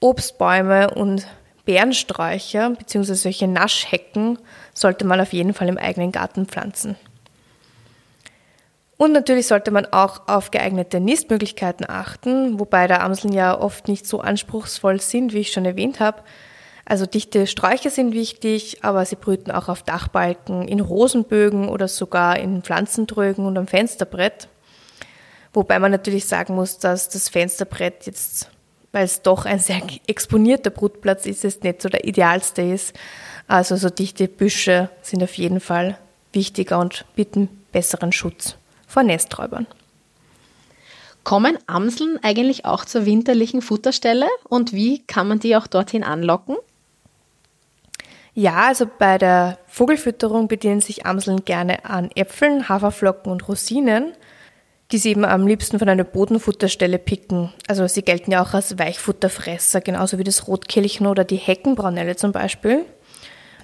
Obstbäume 0.00 0.90
und 0.94 1.26
Beerensträucher 1.64 2.70
bzw. 2.70 3.14
solche 3.14 3.46
Naschhecken 3.46 4.38
sollte 4.72 5.04
man 5.04 5.20
auf 5.20 5.32
jeden 5.32 5.52
Fall 5.54 5.68
im 5.68 5.76
eigenen 5.76 6.12
Garten 6.12 6.46
pflanzen. 6.46 6.96
Und 8.96 9.12
natürlich 9.12 9.46
sollte 9.46 9.70
man 9.70 9.86
auch 9.86 10.26
auf 10.26 10.50
geeignete 10.50 10.98
Nistmöglichkeiten 10.98 11.88
achten, 11.88 12.58
wobei 12.58 12.88
der 12.88 13.02
Amseln 13.02 13.32
ja 13.32 13.58
oft 13.58 13.86
nicht 13.86 14.06
so 14.06 14.20
anspruchsvoll 14.20 15.00
sind, 15.00 15.32
wie 15.32 15.38
ich 15.38 15.52
schon 15.52 15.64
erwähnt 15.64 16.00
habe. 16.00 16.22
Also 16.88 17.04
dichte 17.04 17.46
Sträucher 17.46 17.90
sind 17.90 18.14
wichtig, 18.14 18.82
aber 18.82 19.04
sie 19.04 19.16
brüten 19.16 19.50
auch 19.50 19.68
auf 19.68 19.82
Dachbalken, 19.82 20.66
in 20.66 20.80
Rosenbögen 20.80 21.68
oder 21.68 21.86
sogar 21.86 22.38
in 22.38 22.62
Pflanzentrögen 22.62 23.44
und 23.44 23.58
am 23.58 23.66
Fensterbrett. 23.66 24.48
Wobei 25.52 25.80
man 25.80 25.90
natürlich 25.90 26.24
sagen 26.24 26.54
muss, 26.54 26.78
dass 26.78 27.10
das 27.10 27.28
Fensterbrett 27.28 28.06
jetzt, 28.06 28.48
weil 28.92 29.04
es 29.04 29.20
doch 29.20 29.44
ein 29.44 29.58
sehr 29.58 29.82
exponierter 30.06 30.70
Brutplatz 30.70 31.26
ist, 31.26 31.44
es 31.44 31.62
nicht 31.62 31.82
so 31.82 31.90
der 31.90 32.06
idealste 32.06 32.62
ist. 32.62 32.94
Also 33.48 33.76
so 33.76 33.90
dichte 33.90 34.26
Büsche 34.26 34.88
sind 35.02 35.22
auf 35.22 35.34
jeden 35.34 35.60
Fall 35.60 35.98
wichtiger 36.32 36.78
und 36.78 37.04
bieten 37.14 37.50
besseren 37.70 38.12
Schutz 38.12 38.56
vor 38.86 39.02
Nesträubern. 39.02 39.66
Kommen 41.22 41.58
Amseln 41.66 42.18
eigentlich 42.22 42.64
auch 42.64 42.86
zur 42.86 43.04
winterlichen 43.04 43.60
Futterstelle 43.60 44.28
und 44.48 44.72
wie 44.72 45.00
kann 45.00 45.28
man 45.28 45.38
die 45.38 45.54
auch 45.54 45.66
dorthin 45.66 46.02
anlocken? 46.02 46.56
Ja, 48.38 48.68
also 48.68 48.86
bei 48.86 49.18
der 49.18 49.58
Vogelfütterung 49.66 50.46
bedienen 50.46 50.80
sich 50.80 51.04
Amseln 51.04 51.44
gerne 51.44 51.84
an 51.84 52.08
Äpfeln, 52.14 52.68
Haferflocken 52.68 53.32
und 53.32 53.48
Rosinen, 53.48 54.12
die 54.92 54.98
sie 54.98 55.10
eben 55.10 55.24
am 55.24 55.48
liebsten 55.48 55.80
von 55.80 55.88
einer 55.88 56.04
Bodenfutterstelle 56.04 57.00
picken. 57.00 57.52
Also 57.66 57.88
sie 57.88 58.02
gelten 58.02 58.30
ja 58.30 58.40
auch 58.40 58.54
als 58.54 58.78
Weichfutterfresser, 58.78 59.80
genauso 59.80 60.18
wie 60.18 60.22
das 60.22 60.46
Rotkehlchen 60.46 61.08
oder 61.08 61.24
die 61.24 61.34
Heckenbraunelle 61.34 62.14
zum 62.14 62.30
Beispiel. 62.30 62.84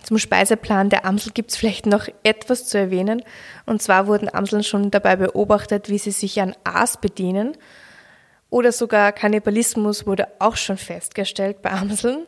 Zum 0.02 0.18
Speiseplan 0.18 0.90
der 0.90 1.04
Amsel 1.04 1.30
gibt 1.32 1.52
es 1.52 1.56
vielleicht 1.56 1.86
noch 1.86 2.08
etwas 2.24 2.66
zu 2.66 2.76
erwähnen. 2.76 3.22
Und 3.66 3.80
zwar 3.80 4.08
wurden 4.08 4.28
Amseln 4.34 4.64
schon 4.64 4.90
dabei 4.90 5.14
beobachtet, 5.14 5.88
wie 5.88 5.98
sie 5.98 6.10
sich 6.10 6.40
an 6.40 6.56
Aas 6.64 7.00
bedienen. 7.00 7.56
Oder 8.50 8.72
sogar 8.72 9.12
Kannibalismus 9.12 10.04
wurde 10.04 10.26
auch 10.40 10.56
schon 10.56 10.78
festgestellt 10.78 11.62
bei 11.62 11.70
Amseln. 11.70 12.26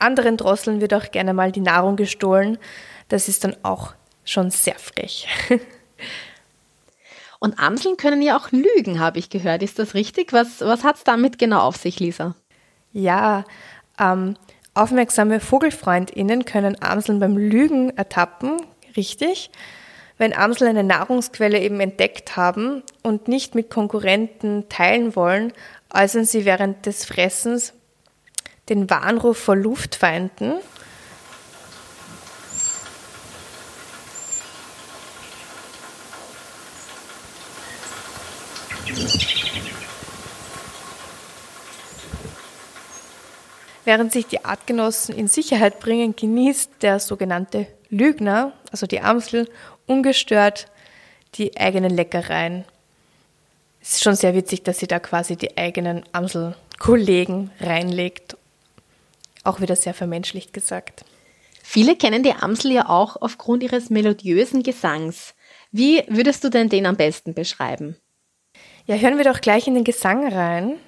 Anderen 0.00 0.36
Drosseln 0.36 0.80
wird 0.80 0.94
auch 0.94 1.10
gerne 1.10 1.34
mal 1.34 1.52
die 1.52 1.60
Nahrung 1.60 1.96
gestohlen. 1.96 2.58
Das 3.08 3.28
ist 3.28 3.44
dann 3.44 3.56
auch 3.62 3.94
schon 4.24 4.50
sehr 4.50 4.78
frech. 4.78 5.28
Und 7.38 7.58
Amseln 7.58 7.96
können 7.96 8.20
ja 8.20 8.36
auch 8.36 8.50
lügen, 8.52 9.00
habe 9.00 9.18
ich 9.18 9.30
gehört. 9.30 9.62
Ist 9.62 9.78
das 9.78 9.94
richtig? 9.94 10.32
Was, 10.32 10.60
was 10.60 10.84
hat 10.84 10.96
es 10.96 11.04
damit 11.04 11.38
genau 11.38 11.60
auf 11.60 11.76
sich, 11.76 11.98
Lisa? 11.98 12.34
Ja, 12.92 13.44
ähm, 13.98 14.36
Aufmerksame 14.74 15.40
VogelfreundInnen 15.40 16.44
können 16.44 16.76
Amseln 16.80 17.18
beim 17.18 17.36
Lügen 17.36 17.96
ertappen, 17.96 18.58
richtig. 18.96 19.50
Wenn 20.16 20.34
Amsel 20.34 20.68
eine 20.68 20.84
Nahrungsquelle 20.84 21.58
eben 21.58 21.80
entdeckt 21.80 22.36
haben 22.36 22.82
und 23.02 23.26
nicht 23.26 23.54
mit 23.54 23.70
Konkurrenten 23.70 24.68
teilen 24.68 25.16
wollen, 25.16 25.52
äußern 25.92 26.26
sie 26.26 26.44
während 26.44 26.84
des 26.84 27.06
Fressens 27.06 27.72
den 28.70 28.88
Warnruf 28.88 29.36
vor 29.36 29.56
Luftfeinden. 29.56 30.54
Während 43.84 44.12
sich 44.12 44.26
die 44.26 44.44
Artgenossen 44.44 45.16
in 45.16 45.26
Sicherheit 45.26 45.80
bringen, 45.80 46.14
genießt 46.14 46.70
der 46.80 47.00
sogenannte 47.00 47.66
Lügner, 47.88 48.52
also 48.70 48.86
die 48.86 49.00
Amsel, 49.00 49.48
ungestört 49.86 50.68
die 51.34 51.56
eigenen 51.56 51.90
Leckereien. 51.90 52.64
Es 53.82 53.94
ist 53.94 54.04
schon 54.04 54.14
sehr 54.14 54.34
witzig, 54.34 54.62
dass 54.62 54.78
sie 54.78 54.86
da 54.86 55.00
quasi 55.00 55.36
die 55.36 55.56
eigenen 55.56 56.04
Amselkollegen 56.12 57.50
reinlegt. 57.60 58.36
Auch 59.44 59.60
wieder 59.60 59.76
sehr 59.76 59.94
vermenschlicht 59.94 60.52
gesagt. 60.52 61.04
Viele 61.62 61.96
kennen 61.96 62.22
die 62.22 62.32
Amsel 62.32 62.72
ja 62.72 62.88
auch 62.88 63.16
aufgrund 63.20 63.62
ihres 63.62 63.90
melodiösen 63.90 64.62
Gesangs. 64.62 65.34
Wie 65.70 66.02
würdest 66.08 66.42
du 66.42 66.48
denn 66.48 66.68
den 66.68 66.86
am 66.86 66.96
besten 66.96 67.34
beschreiben? 67.34 67.96
Ja, 68.86 68.96
hören 68.96 69.18
wir 69.18 69.24
doch 69.24 69.40
gleich 69.40 69.66
in 69.68 69.74
den 69.74 69.84
Gesang 69.84 70.32
rein. 70.32 70.78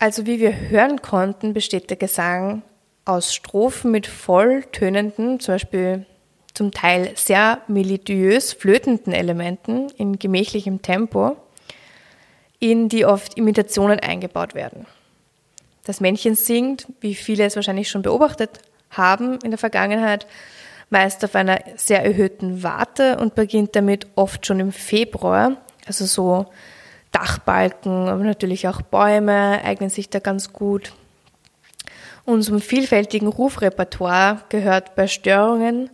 Also 0.00 0.24
wie 0.24 0.40
wir 0.40 0.70
hören 0.70 1.02
konnten, 1.02 1.52
besteht 1.52 1.90
der 1.90 1.98
Gesang 1.98 2.62
aus 3.04 3.34
Strophen 3.34 3.90
mit 3.90 4.06
volltönenden, 4.06 5.40
zum 5.40 5.54
Beispiel 5.54 6.06
zum 6.54 6.72
Teil 6.72 7.12
sehr 7.16 7.60
melodiös 7.68 8.54
flötenden 8.54 9.12
Elementen 9.12 9.90
in 9.98 10.18
gemächlichem 10.18 10.80
Tempo, 10.80 11.36
in 12.58 12.88
die 12.88 13.04
oft 13.04 13.36
Imitationen 13.36 14.00
eingebaut 14.00 14.54
werden. 14.54 14.86
Das 15.84 16.00
Männchen 16.00 16.34
singt, 16.34 16.86
wie 17.02 17.14
viele 17.14 17.44
es 17.44 17.56
wahrscheinlich 17.56 17.90
schon 17.90 18.00
beobachtet 18.00 18.62
haben 18.88 19.38
in 19.44 19.50
der 19.50 19.58
Vergangenheit, 19.58 20.26
meist 20.88 21.22
auf 21.26 21.34
einer 21.34 21.60
sehr 21.76 22.02
erhöhten 22.02 22.62
Warte 22.62 23.18
und 23.18 23.34
beginnt 23.34 23.76
damit 23.76 24.06
oft 24.16 24.46
schon 24.46 24.60
im 24.60 24.72
Februar, 24.72 25.58
also 25.86 26.06
so 26.06 26.46
Dachbalken, 27.12 28.08
aber 28.08 28.22
natürlich 28.22 28.68
auch 28.68 28.82
Bäume 28.82 29.62
eignen 29.64 29.90
sich 29.90 30.10
da 30.10 30.18
ganz 30.18 30.52
gut. 30.52 30.92
Unserem 32.24 32.60
vielfältigen 32.60 33.28
Rufrepertoire 33.28 34.42
gehört 34.48 34.94
bei 34.94 35.08
Störungen 35.08 35.90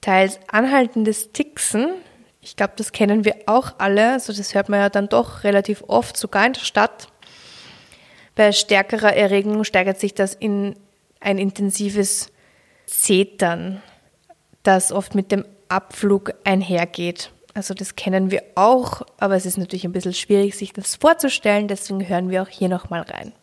teils 0.00 0.40
anhaltendes 0.48 1.32
Tixen. 1.32 1.92
Ich 2.40 2.56
glaube, 2.56 2.72
das 2.76 2.92
kennen 2.92 3.24
wir 3.24 3.36
auch 3.46 3.74
alle, 3.78 4.12
also 4.12 4.32
das 4.32 4.54
hört 4.54 4.68
man 4.68 4.80
ja 4.80 4.88
dann 4.88 5.08
doch 5.08 5.44
relativ 5.44 5.84
oft, 5.86 6.16
sogar 6.16 6.46
in 6.46 6.54
der 6.54 6.60
Stadt. 6.60 7.08
Bei 8.34 8.52
stärkerer 8.52 9.14
Erregung 9.14 9.64
steigert 9.64 10.00
sich 10.00 10.14
das 10.14 10.34
in 10.34 10.76
ein 11.20 11.36
intensives 11.36 12.32
Zetern, 12.86 13.82
das 14.62 14.92
oft 14.92 15.14
mit 15.14 15.30
dem 15.30 15.44
Abflug 15.68 16.32
einhergeht. 16.44 17.30
Also 17.60 17.74
das 17.74 17.94
kennen 17.94 18.30
wir 18.30 18.42
auch, 18.54 19.02
aber 19.18 19.36
es 19.36 19.44
ist 19.44 19.58
natürlich 19.58 19.84
ein 19.84 19.92
bisschen 19.92 20.14
schwierig, 20.14 20.56
sich 20.56 20.72
das 20.72 20.96
vorzustellen. 20.96 21.68
Deswegen 21.68 22.08
hören 22.08 22.30
wir 22.30 22.40
auch 22.42 22.48
hier 22.48 22.70
nochmal 22.70 23.02
rein. 23.02 23.34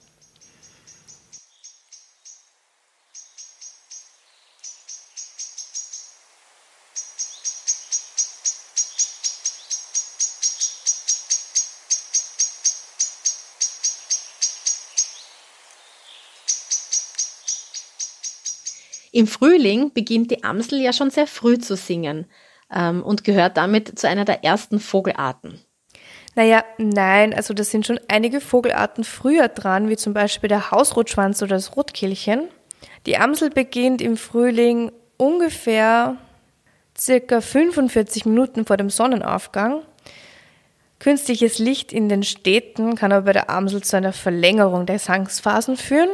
Im 19.11 19.27
Frühling 19.27 19.93
beginnt 19.93 20.31
die 20.31 20.43
Amsel 20.43 20.81
ja 20.81 20.91
schon 20.91 21.11
sehr 21.11 21.27
früh 21.27 21.59
zu 21.59 21.75
singen 21.75 22.25
ähm, 22.73 23.03
und 23.03 23.23
gehört 23.23 23.57
damit 23.57 23.97
zu 23.97 24.07
einer 24.07 24.25
der 24.25 24.43
ersten 24.43 24.79
Vogelarten. 24.79 25.59
Naja, 26.35 26.63
nein, 26.77 27.33
also 27.33 27.53
das 27.53 27.71
sind 27.71 27.87
schon 27.87 27.99
einige 28.07 28.41
Vogelarten 28.41 29.03
früher 29.03 29.47
dran, 29.47 29.89
wie 29.89 29.97
zum 29.97 30.13
Beispiel 30.13 30.49
der 30.49 30.69
Hausrotschwanz 30.69 31.41
oder 31.41 31.55
das 31.55 31.75
Rotkehlchen. 31.75 32.47
Die 33.07 33.17
Amsel 33.17 33.49
beginnt 33.49 34.01
im 34.01 34.17
Frühling 34.17 34.91
ungefähr 35.17 36.17
circa 36.97 37.41
45 37.41 38.25
Minuten 38.25 38.65
vor 38.65 38.77
dem 38.77 38.89
Sonnenaufgang. 38.89 39.81
Künstliches 40.99 41.59
Licht 41.59 41.93
in 41.93 42.09
den 42.09 42.23
Städten 42.23 42.95
kann 42.95 43.11
aber 43.11 43.25
bei 43.25 43.33
der 43.33 43.49
Amsel 43.49 43.83
zu 43.83 43.97
einer 43.97 44.13
Verlängerung 44.13 44.85
der 44.85 44.97
Gesangsphasen 44.97 45.77
führen. 45.77 46.09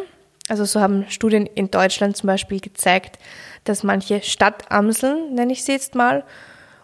Also 0.50 0.66
so 0.66 0.82
haben 0.82 1.06
Studien 1.10 1.46
in 1.46 1.72
Deutschland 1.72 2.18
zum 2.18 2.28
Beispiel 2.28 2.60
gezeigt, 2.60 3.18
dass 3.64 3.84
manche 3.84 4.22
Stadtamseln, 4.22 5.34
nenne 5.34 5.54
ich 5.54 5.64
sie 5.64 5.72
jetzt 5.72 5.96
mal, 5.96 6.24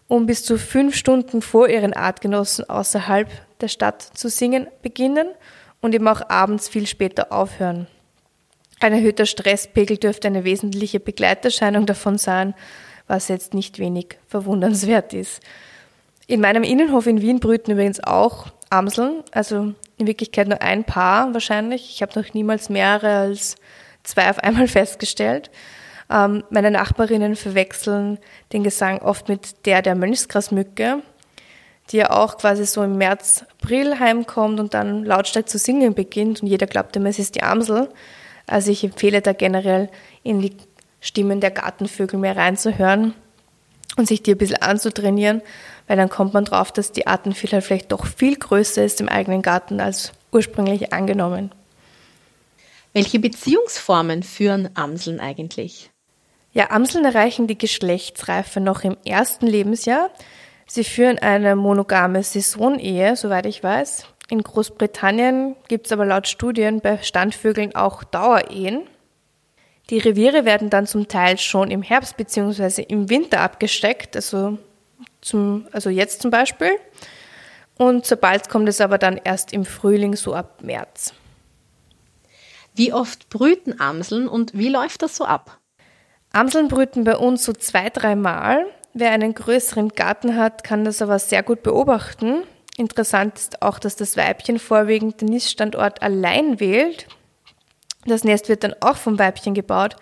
um 0.07 0.25
bis 0.25 0.43
zu 0.43 0.57
fünf 0.57 0.95
Stunden 0.95 1.41
vor 1.41 1.69
ihren 1.69 1.93
Artgenossen 1.93 2.69
außerhalb 2.69 3.29
der 3.61 3.67
Stadt 3.67 4.01
zu 4.01 4.29
singen 4.29 4.67
beginnen 4.81 5.27
und 5.81 5.93
eben 5.93 6.07
auch 6.07 6.29
abends 6.29 6.67
viel 6.67 6.87
später 6.87 7.31
aufhören. 7.31 7.87
Ein 8.79 8.93
erhöhter 8.93 9.25
Stresspegel 9.25 9.97
dürfte 9.97 10.27
eine 10.27 10.45
wesentliche 10.45 10.99
Begleiterscheinung 10.99 11.85
davon 11.85 12.17
sein, 12.17 12.53
was 13.07 13.27
jetzt 13.27 13.53
nicht 13.53 13.77
wenig 13.79 14.17
verwundernswert 14.27 15.13
ist. 15.13 15.41
In 16.27 16.41
meinem 16.41 16.63
Innenhof 16.63 17.07
in 17.07 17.21
Wien 17.21 17.39
brüten 17.39 17.71
übrigens 17.71 18.01
auch 18.03 18.47
Amseln, 18.69 19.23
also 19.31 19.73
in 19.97 20.07
Wirklichkeit 20.07 20.47
nur 20.47 20.61
ein 20.61 20.83
Paar 20.83 21.33
wahrscheinlich. 21.33 21.89
Ich 21.89 22.01
habe 22.01 22.19
noch 22.19 22.33
niemals 22.33 22.69
mehrere 22.69 23.17
als 23.17 23.55
zwei 24.03 24.29
auf 24.29 24.39
einmal 24.39 24.67
festgestellt. 24.69 25.49
Ähm, 26.09 26.43
meine 26.49 26.71
Nachbarinnen 26.71 27.35
verwechseln 27.35 28.17
den 28.51 28.63
Gesang 28.63 28.99
oft 28.99 29.29
mit 29.29 29.65
der 29.65 29.81
der 29.81 29.95
Mönchsgrasmücke, 29.95 31.03
die 31.91 31.97
ja 31.97 32.11
auch 32.11 32.37
quasi 32.37 32.65
so 32.65 32.83
im 32.83 32.97
März, 32.97 33.45
April 33.61 33.99
heimkommt 33.99 34.59
und 34.59 34.73
dann 34.73 35.05
lautstark 35.05 35.49
zu 35.49 35.57
singen 35.57 35.93
beginnt 35.93 36.41
und 36.41 36.47
jeder 36.47 36.67
glaubt 36.67 36.95
immer, 36.95 37.09
es 37.09 37.19
ist 37.19 37.35
die 37.35 37.43
Amsel. 37.43 37.89
Also 38.47 38.71
ich 38.71 38.83
empfehle 38.83 39.21
da 39.21 39.33
generell 39.33 39.89
in 40.23 40.41
die 40.41 40.55
Stimmen 41.01 41.39
der 41.39 41.51
Gartenvögel 41.51 42.19
mehr 42.19 42.35
reinzuhören 42.35 43.13
und 43.95 44.07
sich 44.07 44.23
die 44.23 44.31
ein 44.31 44.37
bisschen 44.37 44.61
anzutrainieren, 44.61 45.41
weil 45.87 45.97
dann 45.97 46.09
kommt 46.09 46.33
man 46.33 46.45
drauf, 46.45 46.71
dass 46.71 46.91
die 46.91 47.07
Artenvielfalt 47.07 47.63
vielleicht 47.63 47.91
doch 47.91 48.05
viel 48.05 48.35
größer 48.35 48.83
ist 48.83 49.01
im 49.01 49.09
eigenen 49.09 49.41
Garten 49.41 49.79
als 49.79 50.11
ursprünglich 50.31 50.93
angenommen. 50.93 51.51
Welche 52.93 53.19
Beziehungsformen 53.19 54.23
führen 54.23 54.69
Amseln 54.73 55.19
eigentlich? 55.19 55.91
Ja, 56.51 56.71
Amseln 56.71 57.05
erreichen 57.05 57.47
die 57.47 57.57
Geschlechtsreife 57.57 58.59
noch 58.59 58.83
im 58.83 58.97
ersten 59.05 59.45
Lebensjahr. 59.45 60.09
Sie 60.65 60.83
führen 60.83 61.19
eine 61.19 61.55
monogame 61.55 62.23
Saisonehe, 62.23 63.15
soweit 63.15 63.45
ich 63.45 63.63
weiß. 63.63 64.05
In 64.29 64.43
Großbritannien 64.43 65.55
gibt 65.67 65.87
es 65.87 65.91
aber 65.91 66.05
laut 66.05 66.27
Studien 66.27 66.81
bei 66.81 66.97
Standvögeln 67.01 67.75
auch 67.75 68.03
Dauerehen. 68.03 68.81
Die 69.89 69.97
Reviere 69.97 70.45
werden 70.45 70.69
dann 70.69 70.85
zum 70.85 71.07
Teil 71.07 71.39
schon 71.39 71.71
im 71.71 71.81
Herbst 71.81 72.17
bzw. 72.17 72.83
im 72.83 73.09
Winter 73.09 73.41
abgesteckt, 73.41 74.15
also, 74.15 74.59
zum, 75.21 75.67
also 75.71 75.89
jetzt 75.89 76.21
zum 76.21 76.29
Beispiel. 76.29 76.71
Und 77.77 78.05
sobald 78.05 78.49
kommt 78.49 78.69
es 78.69 78.81
aber 78.81 78.99
dann 78.99 79.19
erst 79.23 79.51
im 79.53 79.65
Frühling, 79.65 80.15
so 80.15 80.35
ab 80.35 80.61
März. 80.61 81.13
Wie 82.75 82.93
oft 82.93 83.29
brüten 83.29 83.79
Amseln 83.79 84.27
und 84.27 84.55
wie 84.55 84.69
läuft 84.69 85.01
das 85.01 85.15
so 85.15 85.25
ab? 85.25 85.59
Amseln 86.31 86.67
brüten 86.67 87.03
bei 87.03 87.17
uns 87.17 87.43
so 87.43 87.53
zwei, 87.53 87.89
dreimal. 87.89 88.65
Wer 88.93 89.11
einen 89.11 89.33
größeren 89.33 89.89
Garten 89.89 90.35
hat, 90.35 90.63
kann 90.63 90.85
das 90.85 91.01
aber 91.01 91.19
sehr 91.19 91.43
gut 91.43 91.63
beobachten. 91.63 92.43
Interessant 92.77 93.37
ist 93.37 93.61
auch, 93.61 93.79
dass 93.79 93.95
das 93.95 94.15
Weibchen 94.15 94.59
vorwiegend 94.59 95.21
den 95.21 95.29
Niststandort 95.29 96.01
allein 96.01 96.59
wählt. 96.59 97.07
Das 98.05 98.23
Nest 98.23 98.47
wird 98.47 98.63
dann 98.63 98.75
auch 98.79 98.95
vom 98.95 99.19
Weibchen 99.19 99.53
gebaut, 99.53 99.95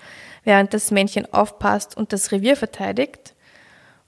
während 0.43 0.73
das 0.73 0.91
Männchen 0.91 1.31
aufpasst 1.33 1.97
und 1.97 2.13
das 2.13 2.31
Revier 2.31 2.55
verteidigt. 2.55 3.33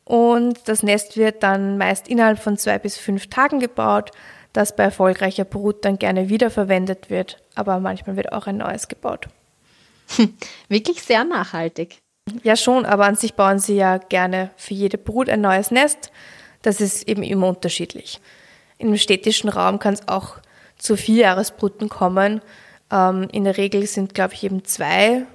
Und 0.04 0.68
das 0.68 0.84
Nest 0.84 1.18
wird 1.18 1.44
dann 1.44 1.78
meist 1.78 2.08
innerhalb 2.08 2.40
von 2.40 2.58
zwei 2.58 2.80
bis 2.80 2.98
fünf 2.98 3.28
Tagen 3.28 3.60
gebaut, 3.60 4.12
das 4.54 4.76
bei 4.76 4.84
erfolgreicher 4.84 5.46
Brut 5.46 5.86
dann 5.86 6.00
gerne 6.00 6.30
wiederverwendet 6.30 7.10
wird, 7.10 7.38
aber 7.56 7.80
manchmal 7.80 8.16
wird 8.16 8.32
auch 8.32 8.48
ein 8.48 8.58
neues 8.58 8.88
gebaut. 8.88 9.28
Wirklich 10.70 11.04
sehr 11.04 11.24
nachhaltig. 11.24 12.02
Ja, 12.44 12.56
schon, 12.56 12.86
aber 12.86 13.06
an 13.06 13.16
sich 13.16 13.34
bauen 13.34 13.60
sie 13.60 13.76
ja 13.76 13.98
gerne 13.98 14.52
für 14.58 14.74
jede 14.74 14.98
Brut 14.98 15.30
ein 15.30 15.42
neues 15.42 15.72
Nest. 15.72 16.12
Das 16.62 16.82
ist 16.82 17.08
eben 17.08 17.24
immer 17.24 17.48
unterschiedlich. 17.48 18.20
Im 18.78 18.96
städtischen 18.98 19.50
Raum 19.50 19.80
kann 19.80 19.94
es 19.94 20.08
auch 20.08 20.38
zu 20.78 20.96
Vierjahresbruten 20.96 21.90
kommen. 21.90 22.42
Ähm, 22.92 23.28
in 23.32 23.44
der 23.44 23.58
Regel 23.58 23.86
sind, 23.86 24.14
glaube 24.14 24.34
ich, 24.34 24.44
eben 24.44 24.64
zwei 24.66 25.26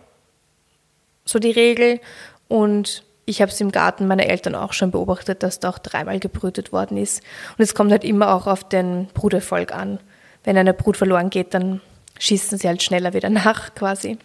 so 1.24 1.38
die 1.38 1.50
Regel. 1.50 2.00
Und 2.48 3.04
ich 3.26 3.40
habe 3.40 3.50
es 3.50 3.60
im 3.60 3.72
Garten 3.72 4.06
meiner 4.06 4.26
Eltern 4.26 4.54
auch 4.54 4.72
schon 4.72 4.90
beobachtet, 4.90 5.42
dass 5.42 5.60
da 5.60 5.70
auch 5.70 5.78
dreimal 5.78 6.20
gebrütet 6.20 6.72
worden 6.72 6.96
ist. 6.96 7.22
Und 7.56 7.62
es 7.62 7.74
kommt 7.74 7.90
halt 7.90 8.04
immer 8.04 8.34
auch 8.34 8.46
auf 8.46 8.68
den 8.68 9.06
Bruterfolg 9.14 9.72
an. 9.74 9.98
Wenn 10.42 10.58
eine 10.58 10.74
Brut 10.74 10.96
verloren 10.96 11.30
geht, 11.30 11.54
dann 11.54 11.80
schießen 12.18 12.58
sie 12.58 12.68
halt 12.68 12.82
schneller 12.82 13.14
wieder 13.14 13.30
nach 13.30 13.74
quasi. 13.74 14.18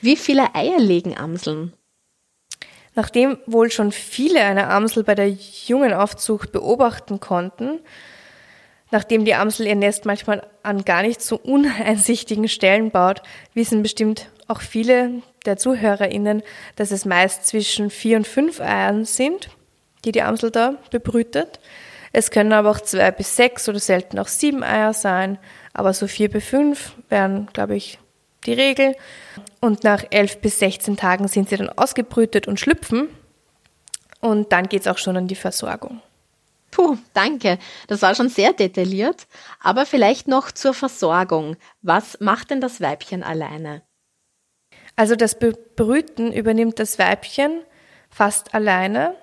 Wie 0.00 0.16
viele 0.16 0.54
Eier 0.54 0.78
legen 0.78 1.16
Amseln? 1.16 1.72
Nachdem 2.94 3.38
wohl 3.46 3.70
schon 3.70 3.92
viele 3.92 4.40
eine 4.40 4.68
Amsel 4.68 5.02
bei 5.04 5.14
der 5.14 5.28
jungen 5.28 5.92
Aufzucht 5.92 6.52
beobachten 6.52 7.20
konnten, 7.20 7.80
Nachdem 8.94 9.24
die 9.24 9.34
Amsel 9.34 9.66
ihr 9.66 9.74
Nest 9.74 10.04
manchmal 10.04 10.46
an 10.62 10.84
gar 10.84 11.02
nicht 11.02 11.20
so 11.20 11.34
uneinsichtigen 11.36 12.46
Stellen 12.46 12.92
baut, 12.92 13.22
wissen 13.52 13.82
bestimmt 13.82 14.30
auch 14.46 14.60
viele 14.60 15.22
der 15.46 15.56
ZuhörerInnen, 15.56 16.44
dass 16.76 16.92
es 16.92 17.04
meist 17.04 17.44
zwischen 17.44 17.90
vier 17.90 18.18
und 18.18 18.26
fünf 18.28 18.60
Eiern 18.60 19.04
sind, 19.04 19.48
die 20.04 20.12
die 20.12 20.22
Amsel 20.22 20.52
da 20.52 20.76
bebrütet. 20.92 21.58
Es 22.12 22.30
können 22.30 22.52
aber 22.52 22.70
auch 22.70 22.78
zwei 22.78 23.10
bis 23.10 23.34
sechs 23.34 23.68
oder 23.68 23.80
selten 23.80 24.16
auch 24.20 24.28
sieben 24.28 24.62
Eier 24.62 24.94
sein, 24.94 25.38
aber 25.72 25.92
so 25.92 26.06
vier 26.06 26.30
bis 26.30 26.44
fünf 26.44 26.92
wären, 27.08 27.48
glaube 27.52 27.74
ich, 27.74 27.98
die 28.46 28.52
Regel. 28.52 28.96
Und 29.60 29.84
nach 29.84 30.04
elf 30.10 30.38
bis 30.38 30.58
16 30.58 30.96
Tagen 30.96 31.28
sind 31.28 31.48
sie 31.48 31.56
dann 31.56 31.70
ausgebrütet 31.70 32.48
und 32.48 32.60
schlüpfen. 32.60 33.08
Und 34.20 34.52
dann 34.52 34.68
geht 34.68 34.82
es 34.82 34.88
auch 34.88 34.98
schon 34.98 35.16
an 35.16 35.28
die 35.28 35.34
Versorgung. 35.34 36.00
Puh, 36.70 36.96
danke. 37.12 37.58
Das 37.86 38.02
war 38.02 38.14
schon 38.14 38.28
sehr 38.28 38.52
detailliert. 38.52 39.26
Aber 39.60 39.86
vielleicht 39.86 40.28
noch 40.28 40.50
zur 40.50 40.74
Versorgung. 40.74 41.56
Was 41.82 42.20
macht 42.20 42.50
denn 42.50 42.60
das 42.60 42.80
Weibchen 42.80 43.22
alleine? 43.22 43.82
Also 44.96 45.16
das 45.16 45.38
Bebrüten 45.38 46.32
übernimmt 46.32 46.78
das 46.78 46.98
Weibchen 46.98 47.62
fast 48.10 48.54
alleine. 48.54 49.14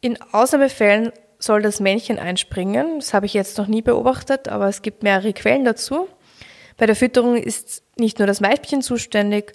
In 0.00 0.20
Ausnahmefällen 0.32 1.12
soll 1.38 1.62
das 1.62 1.80
Männchen 1.80 2.18
einspringen. 2.18 3.00
Das 3.00 3.14
habe 3.14 3.26
ich 3.26 3.34
jetzt 3.34 3.58
noch 3.58 3.66
nie 3.66 3.82
beobachtet, 3.82 4.48
aber 4.48 4.68
es 4.68 4.82
gibt 4.82 5.02
mehrere 5.02 5.32
Quellen 5.32 5.64
dazu. 5.64 6.08
Bei 6.76 6.86
der 6.86 6.96
Fütterung 6.96 7.36
ist 7.36 7.82
nicht 7.96 8.18
nur 8.18 8.26
das 8.26 8.42
Weibchen 8.42 8.82
zuständig, 8.82 9.52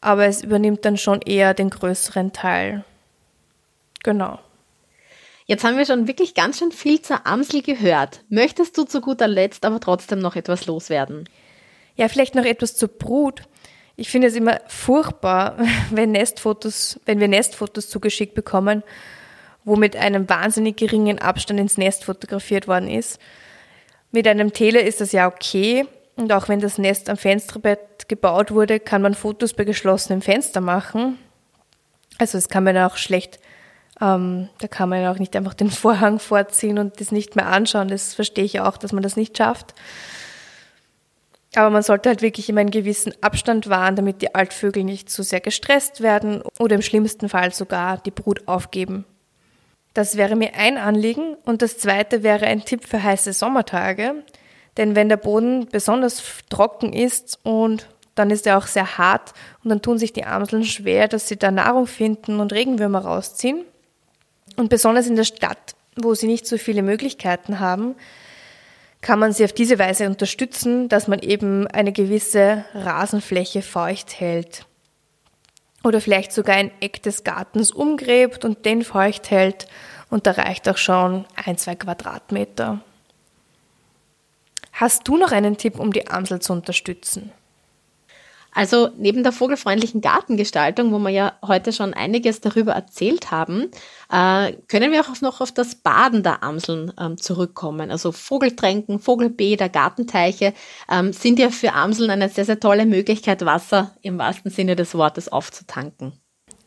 aber 0.00 0.26
es 0.26 0.42
übernimmt 0.42 0.84
dann 0.84 0.96
schon 0.96 1.20
eher 1.22 1.54
den 1.54 1.70
größeren 1.70 2.32
Teil. 2.32 2.84
Genau. 4.02 4.38
Jetzt 5.46 5.64
haben 5.64 5.78
wir 5.78 5.86
schon 5.86 6.06
wirklich 6.06 6.34
ganz 6.34 6.58
schön 6.58 6.72
viel 6.72 7.00
zur 7.00 7.26
Amsel 7.26 7.62
gehört. 7.62 8.22
Möchtest 8.28 8.76
du 8.76 8.84
zu 8.84 9.00
guter 9.00 9.26
Letzt 9.26 9.64
aber 9.64 9.80
trotzdem 9.80 10.18
noch 10.18 10.36
etwas 10.36 10.66
loswerden? 10.66 11.26
Ja, 11.96 12.08
vielleicht 12.08 12.34
noch 12.34 12.44
etwas 12.44 12.76
zur 12.76 12.88
Brut. 12.88 13.42
Ich 13.96 14.10
finde 14.10 14.28
es 14.28 14.36
immer 14.36 14.60
furchtbar, 14.66 15.56
wenn 15.90 16.12
Nestfotos, 16.12 17.00
wenn 17.06 17.18
wir 17.18 17.28
Nestfotos 17.28 17.88
zugeschickt 17.88 18.34
bekommen, 18.34 18.82
wo 19.64 19.74
mit 19.74 19.96
einem 19.96 20.28
wahnsinnig 20.28 20.76
geringen 20.76 21.18
Abstand 21.18 21.58
ins 21.58 21.78
Nest 21.78 22.04
fotografiert 22.04 22.68
worden 22.68 22.88
ist. 22.88 23.18
Mit 24.12 24.28
einem 24.28 24.52
Tele 24.52 24.80
ist 24.80 25.00
das 25.00 25.12
ja 25.12 25.26
okay. 25.26 25.86
Und 26.18 26.32
auch 26.32 26.48
wenn 26.48 26.60
das 26.60 26.76
Nest 26.76 27.08
am 27.08 27.16
Fensterbett 27.16 28.08
gebaut 28.08 28.50
wurde, 28.50 28.80
kann 28.80 29.00
man 29.00 29.14
Fotos 29.14 29.54
bei 29.54 29.64
geschlossenem 29.64 30.20
Fenster 30.20 30.60
machen. 30.60 31.18
Also 32.18 32.36
das 32.36 32.48
kann 32.48 32.64
man 32.64 32.76
auch 32.76 32.96
schlecht 32.96 33.38
ähm, 34.00 34.48
da 34.58 34.68
kann 34.68 34.88
man 34.88 35.02
ja 35.02 35.12
auch 35.12 35.18
nicht 35.18 35.34
einfach 35.36 35.54
den 35.54 35.70
Vorhang 35.70 36.18
vorziehen 36.18 36.78
und 36.78 37.00
das 37.00 37.12
nicht 37.12 37.36
mehr 37.36 37.46
anschauen. 37.46 37.88
Das 37.88 38.14
verstehe 38.14 38.44
ich 38.44 38.60
auch, 38.60 38.76
dass 38.76 38.92
man 38.92 39.02
das 39.02 39.16
nicht 39.16 39.36
schafft. 39.36 39.74
Aber 41.54 41.70
man 41.70 41.82
sollte 41.82 42.10
halt 42.10 42.22
wirklich 42.22 42.48
immer 42.48 42.60
einen 42.60 42.70
gewissen 42.70 43.12
Abstand 43.22 43.68
wahren, 43.68 43.96
damit 43.96 44.22
die 44.22 44.34
Altvögel 44.34 44.84
nicht 44.84 45.10
zu 45.10 45.22
sehr 45.22 45.40
gestresst 45.40 46.02
werden 46.02 46.42
oder 46.58 46.76
im 46.76 46.82
schlimmsten 46.82 47.28
Fall 47.28 47.52
sogar 47.52 47.98
die 47.98 48.10
Brut 48.10 48.46
aufgeben. 48.46 49.04
Das 49.94 50.16
wäre 50.16 50.36
mir 50.36 50.54
ein 50.54 50.76
Anliegen 50.76 51.36
und 51.46 51.62
das 51.62 51.78
zweite 51.78 52.22
wäre 52.22 52.46
ein 52.46 52.64
Tipp 52.64 52.86
für 52.86 53.02
heiße 53.02 53.32
Sommertage. 53.32 54.22
Denn 54.78 54.94
wenn 54.94 55.10
der 55.10 55.18
Boden 55.18 55.66
besonders 55.66 56.22
trocken 56.48 56.94
ist 56.94 57.40
und 57.42 57.88
dann 58.14 58.30
ist 58.30 58.46
er 58.46 58.56
auch 58.56 58.66
sehr 58.66 58.96
hart 58.96 59.34
und 59.62 59.70
dann 59.70 59.82
tun 59.82 59.98
sich 59.98 60.12
die 60.12 60.24
Amseln 60.24 60.64
schwer, 60.64 61.08
dass 61.08 61.28
sie 61.28 61.36
da 61.36 61.50
Nahrung 61.50 61.86
finden 61.86 62.40
und 62.40 62.52
Regenwürmer 62.52 63.00
rausziehen. 63.00 63.64
Und 64.56 64.70
besonders 64.70 65.06
in 65.06 65.16
der 65.16 65.24
Stadt, 65.24 65.74
wo 65.96 66.14
sie 66.14 66.26
nicht 66.26 66.46
so 66.46 66.58
viele 66.58 66.82
Möglichkeiten 66.82 67.60
haben, 67.60 67.94
kann 69.00 69.18
man 69.18 69.32
sie 69.32 69.44
auf 69.44 69.52
diese 69.52 69.78
Weise 69.78 70.06
unterstützen, 70.06 70.88
dass 70.88 71.06
man 71.06 71.20
eben 71.20 71.66
eine 71.68 71.92
gewisse 71.92 72.64
Rasenfläche 72.74 73.62
feucht 73.62 74.18
hält. 74.18 74.66
Oder 75.84 76.00
vielleicht 76.00 76.32
sogar 76.32 76.56
ein 76.56 76.72
Eck 76.80 77.02
des 77.02 77.22
Gartens 77.22 77.70
umgräbt 77.70 78.44
und 78.44 78.64
den 78.64 78.82
feucht 78.82 79.30
hält. 79.30 79.66
Und 80.10 80.26
da 80.26 80.32
reicht 80.32 80.68
auch 80.68 80.76
schon 80.76 81.24
ein, 81.36 81.56
zwei 81.56 81.76
Quadratmeter. 81.76 82.80
Hast 84.78 85.08
du 85.08 85.16
noch 85.16 85.32
einen 85.32 85.56
Tipp, 85.56 85.80
um 85.80 85.92
die 85.92 86.06
Amsel 86.06 86.38
zu 86.38 86.52
unterstützen? 86.52 87.32
Also 88.52 88.90
neben 88.96 89.24
der 89.24 89.32
vogelfreundlichen 89.32 90.00
Gartengestaltung, 90.00 90.92
wo 90.92 91.00
wir 91.00 91.10
ja 91.10 91.32
heute 91.44 91.72
schon 91.72 91.94
einiges 91.94 92.40
darüber 92.40 92.74
erzählt 92.74 93.32
haben, 93.32 93.72
äh, 94.12 94.52
können 94.68 94.92
wir 94.92 95.00
auch 95.00 95.20
noch 95.20 95.40
auf 95.40 95.50
das 95.50 95.74
Baden 95.74 96.22
der 96.22 96.44
Amseln 96.44 96.92
ähm, 96.96 97.18
zurückkommen. 97.18 97.90
Also 97.90 98.12
Vogeltränken, 98.12 99.00
Vogelbäder, 99.00 99.68
Gartenteiche 99.68 100.54
ähm, 100.88 101.12
sind 101.12 101.40
ja 101.40 101.50
für 101.50 101.72
Amseln 101.72 102.10
eine 102.10 102.28
sehr, 102.28 102.44
sehr 102.44 102.60
tolle 102.60 102.86
Möglichkeit, 102.86 103.44
Wasser 103.44 103.96
im 104.02 104.16
wahrsten 104.16 104.52
Sinne 104.52 104.76
des 104.76 104.94
Wortes 104.94 105.28
aufzutanken. 105.28 106.12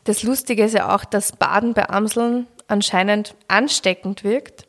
Das 0.03 0.23
Lustige 0.23 0.65
ist 0.65 0.73
ja 0.73 0.93
auch, 0.93 1.05
dass 1.05 1.31
Baden 1.31 1.73
bei 1.73 1.89
Amseln 1.89 2.47
anscheinend 2.67 3.35
ansteckend 3.47 4.25
wirkt. 4.25 4.67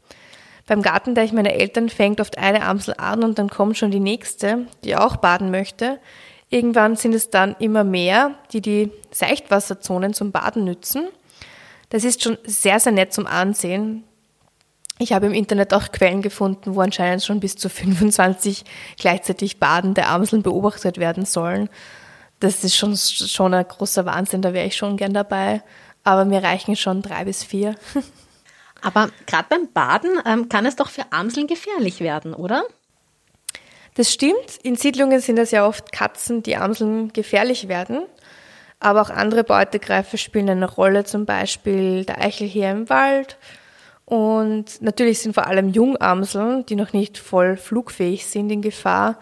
Beim 0.66 0.82
Gartenteich 0.82 1.32
meiner 1.32 1.52
Eltern 1.52 1.88
fängt 1.88 2.20
oft 2.20 2.38
eine 2.38 2.62
Amsel 2.62 2.94
an 2.96 3.24
und 3.24 3.38
dann 3.38 3.50
kommt 3.50 3.76
schon 3.76 3.90
die 3.90 4.00
nächste, 4.00 4.66
die 4.84 4.96
auch 4.96 5.16
baden 5.16 5.50
möchte. 5.50 5.98
Irgendwann 6.50 6.96
sind 6.96 7.14
es 7.14 7.30
dann 7.30 7.56
immer 7.58 7.82
mehr, 7.82 8.34
die 8.52 8.60
die 8.60 8.92
Seichtwasserzonen 9.10 10.14
zum 10.14 10.32
Baden 10.32 10.64
nützen. 10.64 11.08
Das 11.88 12.04
ist 12.04 12.22
schon 12.22 12.38
sehr, 12.44 12.78
sehr 12.78 12.92
nett 12.92 13.12
zum 13.12 13.26
Ansehen. 13.26 14.04
Ich 14.98 15.12
habe 15.12 15.26
im 15.26 15.32
Internet 15.32 15.74
auch 15.74 15.90
Quellen 15.90 16.22
gefunden, 16.22 16.74
wo 16.74 16.80
anscheinend 16.80 17.24
schon 17.24 17.40
bis 17.40 17.56
zu 17.56 17.68
25 17.70 18.64
gleichzeitig 18.98 19.58
badende 19.58 20.06
Amseln 20.06 20.42
beobachtet 20.42 20.98
werden 20.98 21.24
sollen. 21.24 21.68
Das 22.38 22.64
ist 22.64 22.76
schon, 22.76 22.96
schon 22.96 23.54
ein 23.54 23.66
großer 23.66 24.04
Wahnsinn, 24.04 24.42
da 24.42 24.52
wäre 24.52 24.66
ich 24.66 24.76
schon 24.76 24.96
gern 24.96 25.14
dabei. 25.14 25.62
Aber 26.04 26.24
mir 26.24 26.42
reichen 26.42 26.76
schon 26.76 27.02
drei 27.02 27.24
bis 27.24 27.44
vier. 27.44 27.76
Aber 28.82 29.10
gerade 29.26 29.46
beim 29.48 29.72
Baden 29.72 30.20
ähm, 30.26 30.48
kann 30.48 30.66
es 30.66 30.76
doch 30.76 30.90
für 30.90 31.04
Amseln 31.10 31.46
gefährlich 31.46 32.00
werden, 32.00 32.34
oder? 32.34 32.64
Das 33.94 34.12
stimmt. 34.12 34.58
In 34.62 34.76
Siedlungen 34.76 35.20
sind 35.20 35.38
es 35.38 35.50
ja 35.50 35.66
oft 35.66 35.92
Katzen, 35.92 36.42
die 36.42 36.56
Amseln 36.56 37.12
gefährlich 37.12 37.68
werden. 37.68 38.02
Aber 38.80 39.02
auch 39.02 39.10
andere 39.10 39.44
Beutegreifer 39.44 40.16
spielen 40.16 40.50
eine 40.50 40.68
Rolle, 40.68 41.04
zum 41.04 41.24
Beispiel 41.24 42.04
der 42.04 42.20
Eichelheer 42.20 42.72
im 42.72 42.88
Wald. 42.88 43.38
Und 44.04 44.82
natürlich 44.82 45.20
sind 45.20 45.34
vor 45.34 45.46
allem 45.46 45.68
Jungamseln, 45.68 46.66
die 46.66 46.74
noch 46.74 46.92
nicht 46.92 47.18
voll 47.18 47.56
flugfähig 47.56 48.26
sind, 48.26 48.50
in 48.50 48.60
Gefahr. 48.60 49.18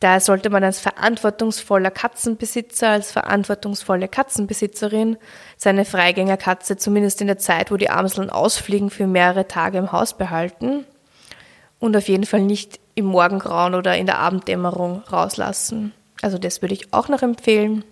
Da 0.00 0.20
sollte 0.20 0.50
man 0.50 0.62
als 0.62 0.78
verantwortungsvoller 0.78 1.90
Katzenbesitzer, 1.90 2.90
als 2.90 3.12
verantwortungsvolle 3.12 4.08
Katzenbesitzerin 4.08 5.16
seine 5.56 5.86
Freigängerkatze 5.86 6.76
zumindest 6.76 7.20
in 7.22 7.28
der 7.28 7.38
Zeit, 7.38 7.70
wo 7.70 7.76
die 7.76 7.88
Amseln 7.88 8.28
ausfliegen, 8.28 8.90
für 8.90 9.06
mehrere 9.06 9.48
Tage 9.48 9.78
im 9.78 9.92
Haus 9.92 10.16
behalten 10.16 10.84
und 11.78 11.96
auf 11.96 12.08
jeden 12.08 12.26
Fall 12.26 12.42
nicht 12.42 12.78
im 12.94 13.06
Morgengrauen 13.06 13.74
oder 13.74 13.96
in 13.96 14.06
der 14.06 14.18
Abenddämmerung 14.18 15.02
rauslassen. 15.10 15.92
Also 16.20 16.38
das 16.38 16.60
würde 16.62 16.74
ich 16.74 16.92
auch 16.92 17.08
noch 17.08 17.22
empfehlen. 17.22 17.84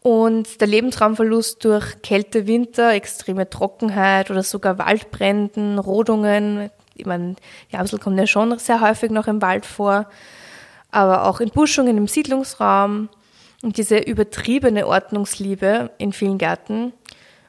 Und 0.00 0.60
der 0.60 0.66
Lebensraumverlust 0.66 1.64
durch 1.64 2.02
Kälte, 2.02 2.46
Winter, 2.46 2.92
extreme 2.92 3.48
Trockenheit 3.48 4.30
oder 4.30 4.42
sogar 4.42 4.78
Waldbränden, 4.78 5.78
Rodungen, 5.78 6.70
ich 6.94 7.06
meine, 7.06 7.36
die 7.70 7.76
Amsel 7.76 7.98
kommt 7.98 8.18
ja 8.18 8.26
schon 8.26 8.58
sehr 8.58 8.80
häufig 8.80 9.10
noch 9.10 9.26
im 9.26 9.42
Wald 9.42 9.66
vor, 9.66 10.06
aber 10.90 11.26
auch 11.26 11.40
in 11.40 11.50
Buschungen 11.50 11.96
im 11.96 12.06
Siedlungsraum 12.06 13.08
und 13.62 13.76
diese 13.78 13.98
übertriebene 13.98 14.86
Ordnungsliebe 14.86 15.90
in 15.98 16.12
vielen 16.12 16.38
Gärten 16.38 16.92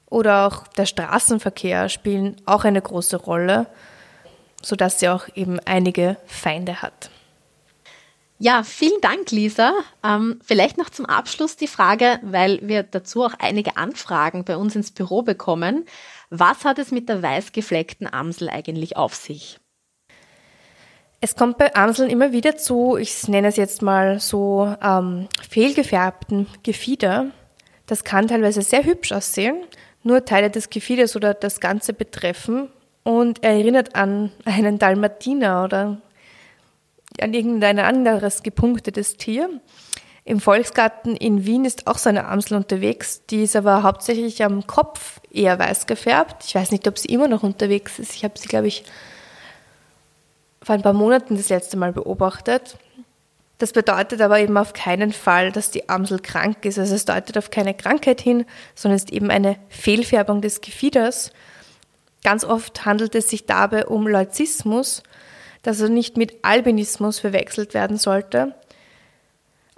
oder 0.10 0.48
auch 0.48 0.68
der 0.68 0.86
Straßenverkehr 0.86 1.90
spielen 1.90 2.38
auch 2.46 2.66
eine 2.66 2.82
große 2.82 3.18
Rolle, 3.18 3.68
sodass 4.62 5.00
sie 5.00 5.10
auch 5.10 5.28
eben 5.36 5.60
einige 5.66 6.18
Feinde 6.28 6.82
hat. 6.82 7.10
Ja, 8.40 8.64
vielen 8.64 9.00
Dank, 9.00 9.32
Lisa. 9.32 9.74
Ähm, 10.04 10.40
vielleicht 10.44 10.78
noch 10.78 10.90
zum 10.90 11.06
Abschluss 11.06 11.56
die 11.56 11.68
Frage, 11.68 12.20
weil 12.24 12.60
wir 12.62 12.84
dazu 12.84 13.24
auch 13.24 13.34
einige 13.40 13.78
Anfragen 13.78 14.44
bei 14.44 14.58
uns 14.58 14.76
ins 14.76 14.92
Büro 14.92 15.22
bekommen. 15.22 15.86
Was 16.36 16.66
hat 16.66 16.80
es 16.80 16.90
mit 16.90 17.10
der 17.10 17.22
weißgefleckten 17.22 18.12
Amsel 18.12 18.50
eigentlich 18.50 18.98
auf 18.98 19.14
sich? 19.14 19.60
Es 21.22 21.36
kommt 21.36 21.60
bei 21.60 21.76
Amseln 21.76 22.10
immer 22.10 22.32
wieder 22.32 22.58
zu, 22.58 22.98
ich 22.98 23.28
nenne 23.28 23.50
es 23.50 23.56
jetzt 23.56 23.84
mal 23.84 24.20
so, 24.20 24.76
ähm, 24.82 25.28
fehlgefärbten 25.48 26.48
Gefieder. 26.64 27.28
Das 27.86 28.04
kann 28.04 28.28
teilweise 28.28 28.64
sehr 28.64 28.84
hübsch 28.84 29.12
aussehen, 29.12 29.58
nur 30.02 30.26
Teile 30.26 30.50
des 30.50 30.72
Gefieders 30.72 31.16
oder 31.16 31.36
das 31.36 31.60
Ganze 31.60 31.94
betreffen 31.94 32.70
und 33.04 33.44
erinnert 33.44 33.96
an 33.96 34.32
einen 34.44 34.80
Dalmatiner 34.80 35.66
oder 35.66 36.02
an 37.22 37.34
irgendein 37.36 37.78
anderes 37.78 38.42
gepunktetes 38.42 39.18
Tier. 39.18 39.52
Im 40.26 40.40
Volksgarten 40.40 41.18
in 41.18 41.46
Wien 41.46 41.66
ist 41.66 41.88
auch 41.88 41.98
so 41.98 42.10
eine 42.10 42.28
Amsel 42.28 42.56
unterwegs, 42.56 43.24
die 43.30 43.44
ist 43.44 43.58
aber 43.58 43.84
hauptsächlich 43.84 44.44
am 44.44 44.66
Kopf 44.66 45.20
eher 45.30 45.60
weiß 45.60 45.86
gefärbt. 45.86 46.46
Ich 46.46 46.56
weiß 46.56 46.72
nicht, 46.72 46.88
ob 46.88 46.98
sie 46.98 47.10
immer 47.10 47.28
noch 47.28 47.44
unterwegs 47.44 48.00
ist. 48.00 48.14
Ich 48.16 48.24
habe 48.24 48.40
sie, 48.40 48.48
glaube 48.48 48.68
ich, 48.68 48.86
vor 50.62 50.76
ein 50.76 50.82
paar 50.82 50.94
Monaten 50.94 51.36
das 51.36 51.50
letzte 51.50 51.76
Mal 51.76 51.92
beobachtet. 51.92 52.78
Das 53.58 53.74
bedeutet 53.74 54.22
aber 54.22 54.40
eben 54.40 54.58
auf 54.58 54.74
keinen 54.74 55.12
Fall, 55.12 55.52
dass 55.52 55.72
die 55.72 55.90
Amsel 55.90 56.20
krank 56.20 56.64
ist. 56.66 56.80
Also 56.80 56.96
es 56.96 57.06
deutet 57.06 57.38
auf 57.38 57.52
keine 57.52 57.74
Krankheit 57.74 58.22
hin, 58.22 58.46
sondern 58.76 58.96
es 58.96 59.04
ist 59.04 59.12
eben 59.12 59.30
eine 59.30 59.58
Fehlfärbung 59.70 60.42
des 60.42 60.62
Gefieders. 60.62 61.32
Ganz 62.24 62.46
oft 62.46 62.86
handelt 62.86 63.14
es 63.16 63.30
sich 63.30 63.46
dabei 63.46 63.86
um 63.88 64.08
Leuzismus, 64.08 65.04
das 65.62 65.82
also 65.82 65.94
nicht 65.94 66.16
mit 66.16 66.44
Albinismus 66.44 67.20
verwechselt 67.20 67.74
werden 67.74 67.98
sollte. 67.98 68.56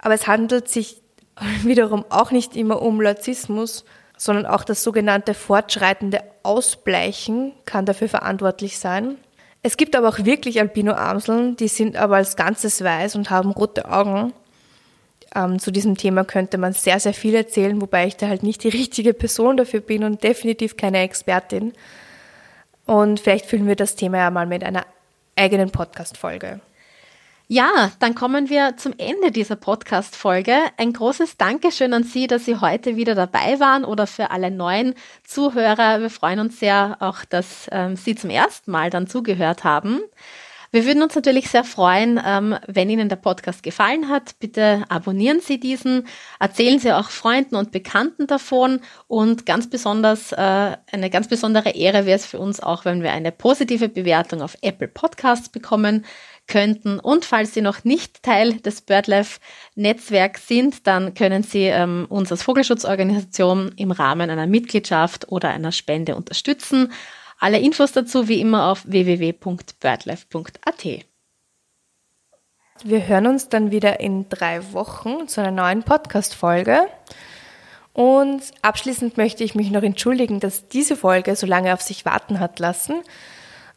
Aber 0.06 0.14
es 0.14 0.28
handelt 0.28 0.68
sich 0.68 1.02
wiederum 1.64 2.04
auch 2.10 2.30
nicht 2.30 2.54
immer 2.54 2.80
um 2.80 3.00
Leuzismus, 3.00 3.84
sondern 4.16 4.46
auch 4.46 4.62
das 4.62 4.84
sogenannte 4.84 5.34
fortschreitende 5.34 6.20
Ausbleichen 6.44 7.50
kann 7.64 7.86
dafür 7.86 8.08
verantwortlich 8.08 8.78
sein. 8.78 9.16
Es 9.64 9.76
gibt 9.76 9.96
aber 9.96 10.08
auch 10.08 10.24
wirklich 10.24 10.60
Albino-Amseln, 10.60 11.56
die 11.56 11.66
sind 11.66 11.96
aber 11.96 12.18
als 12.18 12.36
Ganzes 12.36 12.84
weiß 12.84 13.16
und 13.16 13.30
haben 13.30 13.50
rote 13.50 13.90
Augen. 13.90 14.32
Ähm, 15.34 15.58
zu 15.58 15.72
diesem 15.72 15.96
Thema 15.96 16.22
könnte 16.22 16.56
man 16.56 16.72
sehr, 16.72 17.00
sehr 17.00 17.12
viel 17.12 17.34
erzählen, 17.34 17.82
wobei 17.82 18.06
ich 18.06 18.16
da 18.16 18.28
halt 18.28 18.44
nicht 18.44 18.62
die 18.62 18.68
richtige 18.82 19.12
Person 19.12 19.56
dafür 19.56 19.80
bin 19.80 20.04
und 20.04 20.22
definitiv 20.22 20.76
keine 20.76 21.00
Expertin. 21.00 21.72
Und 22.84 23.18
vielleicht 23.18 23.46
füllen 23.46 23.66
wir 23.66 23.74
das 23.74 23.96
Thema 23.96 24.18
ja 24.18 24.30
mal 24.30 24.46
mit 24.46 24.62
einer 24.62 24.86
eigenen 25.34 25.70
Podcast-Folge. 25.70 26.60
Ja, 27.48 27.92
dann 28.00 28.16
kommen 28.16 28.50
wir 28.50 28.76
zum 28.76 28.92
Ende 28.98 29.30
dieser 29.30 29.54
Podcast-Folge. 29.54 30.52
Ein 30.78 30.92
großes 30.92 31.36
Dankeschön 31.36 31.92
an 31.94 32.02
Sie, 32.02 32.26
dass 32.26 32.44
Sie 32.44 32.56
heute 32.56 32.96
wieder 32.96 33.14
dabei 33.14 33.60
waren 33.60 33.84
oder 33.84 34.08
für 34.08 34.32
alle 34.32 34.50
neuen 34.50 34.94
Zuhörer. 35.22 36.00
Wir 36.00 36.10
freuen 36.10 36.40
uns 36.40 36.58
sehr 36.58 36.96
auch, 36.98 37.24
dass 37.24 37.68
ähm, 37.70 37.94
Sie 37.94 38.16
zum 38.16 38.30
ersten 38.30 38.72
Mal 38.72 38.90
dann 38.90 39.06
zugehört 39.06 39.62
haben. 39.62 40.00
Wir 40.72 40.84
würden 40.84 41.02
uns 41.04 41.14
natürlich 41.14 41.48
sehr 41.48 41.62
freuen, 41.62 42.20
ähm, 42.24 42.56
wenn 42.66 42.90
Ihnen 42.90 43.08
der 43.08 43.16
Podcast 43.16 43.62
gefallen 43.62 44.08
hat. 44.08 44.38
Bitte 44.40 44.84
abonnieren 44.88 45.40
Sie 45.40 45.60
diesen, 45.60 46.08
erzählen 46.40 46.80
Sie 46.80 46.92
auch 46.92 47.10
Freunden 47.10 47.54
und 47.54 47.70
Bekannten 47.70 48.26
davon 48.26 48.80
und 49.06 49.46
ganz 49.46 49.70
besonders, 49.70 50.32
äh, 50.32 50.36
eine 50.90 51.10
ganz 51.10 51.28
besondere 51.28 51.70
Ehre 51.70 52.06
wäre 52.06 52.16
es 52.16 52.26
für 52.26 52.40
uns 52.40 52.60
auch, 52.60 52.84
wenn 52.84 53.04
wir 53.04 53.12
eine 53.12 53.30
positive 53.30 53.88
Bewertung 53.88 54.42
auf 54.42 54.56
Apple 54.62 54.88
Podcasts 54.88 55.48
bekommen 55.48 56.04
könnten. 56.46 56.98
Und 56.98 57.24
falls 57.24 57.54
Sie 57.54 57.60
noch 57.60 57.84
nicht 57.84 58.22
Teil 58.22 58.54
des 58.54 58.82
BirdLife-Netzwerks 58.82 60.48
sind, 60.48 60.86
dann 60.86 61.14
können 61.14 61.42
Sie 61.42 61.64
ähm, 61.64 62.06
uns 62.08 62.30
als 62.30 62.42
Vogelschutzorganisation 62.42 63.72
im 63.76 63.90
Rahmen 63.90 64.30
einer 64.30 64.46
Mitgliedschaft 64.46 65.30
oder 65.30 65.50
einer 65.50 65.72
Spende 65.72 66.16
unterstützen. 66.16 66.92
Alle 67.38 67.58
Infos 67.58 67.92
dazu 67.92 68.28
wie 68.28 68.40
immer 68.40 68.70
auf 68.70 68.84
www.birdlife.at. 68.86 71.06
Wir 72.84 73.08
hören 73.08 73.26
uns 73.26 73.48
dann 73.48 73.70
wieder 73.70 74.00
in 74.00 74.28
drei 74.28 74.72
Wochen 74.72 75.28
zu 75.28 75.40
einer 75.40 75.50
neuen 75.50 75.82
Podcast-Folge. 75.82 76.88
Und 77.92 78.42
abschließend 78.60 79.16
möchte 79.16 79.42
ich 79.42 79.54
mich 79.54 79.70
noch 79.70 79.82
entschuldigen, 79.82 80.40
dass 80.40 80.68
diese 80.68 80.96
Folge 80.96 81.34
so 81.34 81.46
lange 81.46 81.72
auf 81.72 81.80
sich 81.80 82.04
warten 82.04 82.40
hat 82.40 82.58
lassen. 82.58 83.02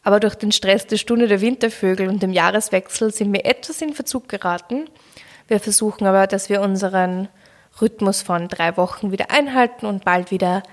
Aber 0.04 0.20
durch 0.20 0.36
den 0.36 0.52
Stress 0.52 0.88
der 0.88 0.98
Stunde 0.98 1.28
der 1.28 1.42
Wintervögel 1.42 2.08
und 2.08 2.24
dem 2.24 2.32
Jahreswechsel 2.32 3.12
sind 3.14 3.34
wir 3.34 3.46
etwas 3.46 3.82
in 3.82 3.94
Verzug 3.94 4.30
geraten. 4.30 4.90
Wir 5.48 5.60
versuchen 5.60 6.06
aber, 6.08 6.28
dass 6.28 6.50
wir 6.50 6.62
unseren 6.62 7.28
Rhythmus 7.82 8.22
von 8.22 8.48
drei 8.48 8.78
Wochen 8.78 9.12
wieder 9.12 9.32
einhalten 9.32 9.86
und 9.86 10.06
bald 10.06 10.32
wieder 10.32 10.64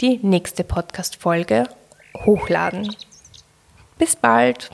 die 0.00 0.18
nächste 0.22 0.64
Podcast-Folge 0.64 1.68
hochladen. 2.24 2.94
Bis 3.98 4.14
bald! 4.14 4.70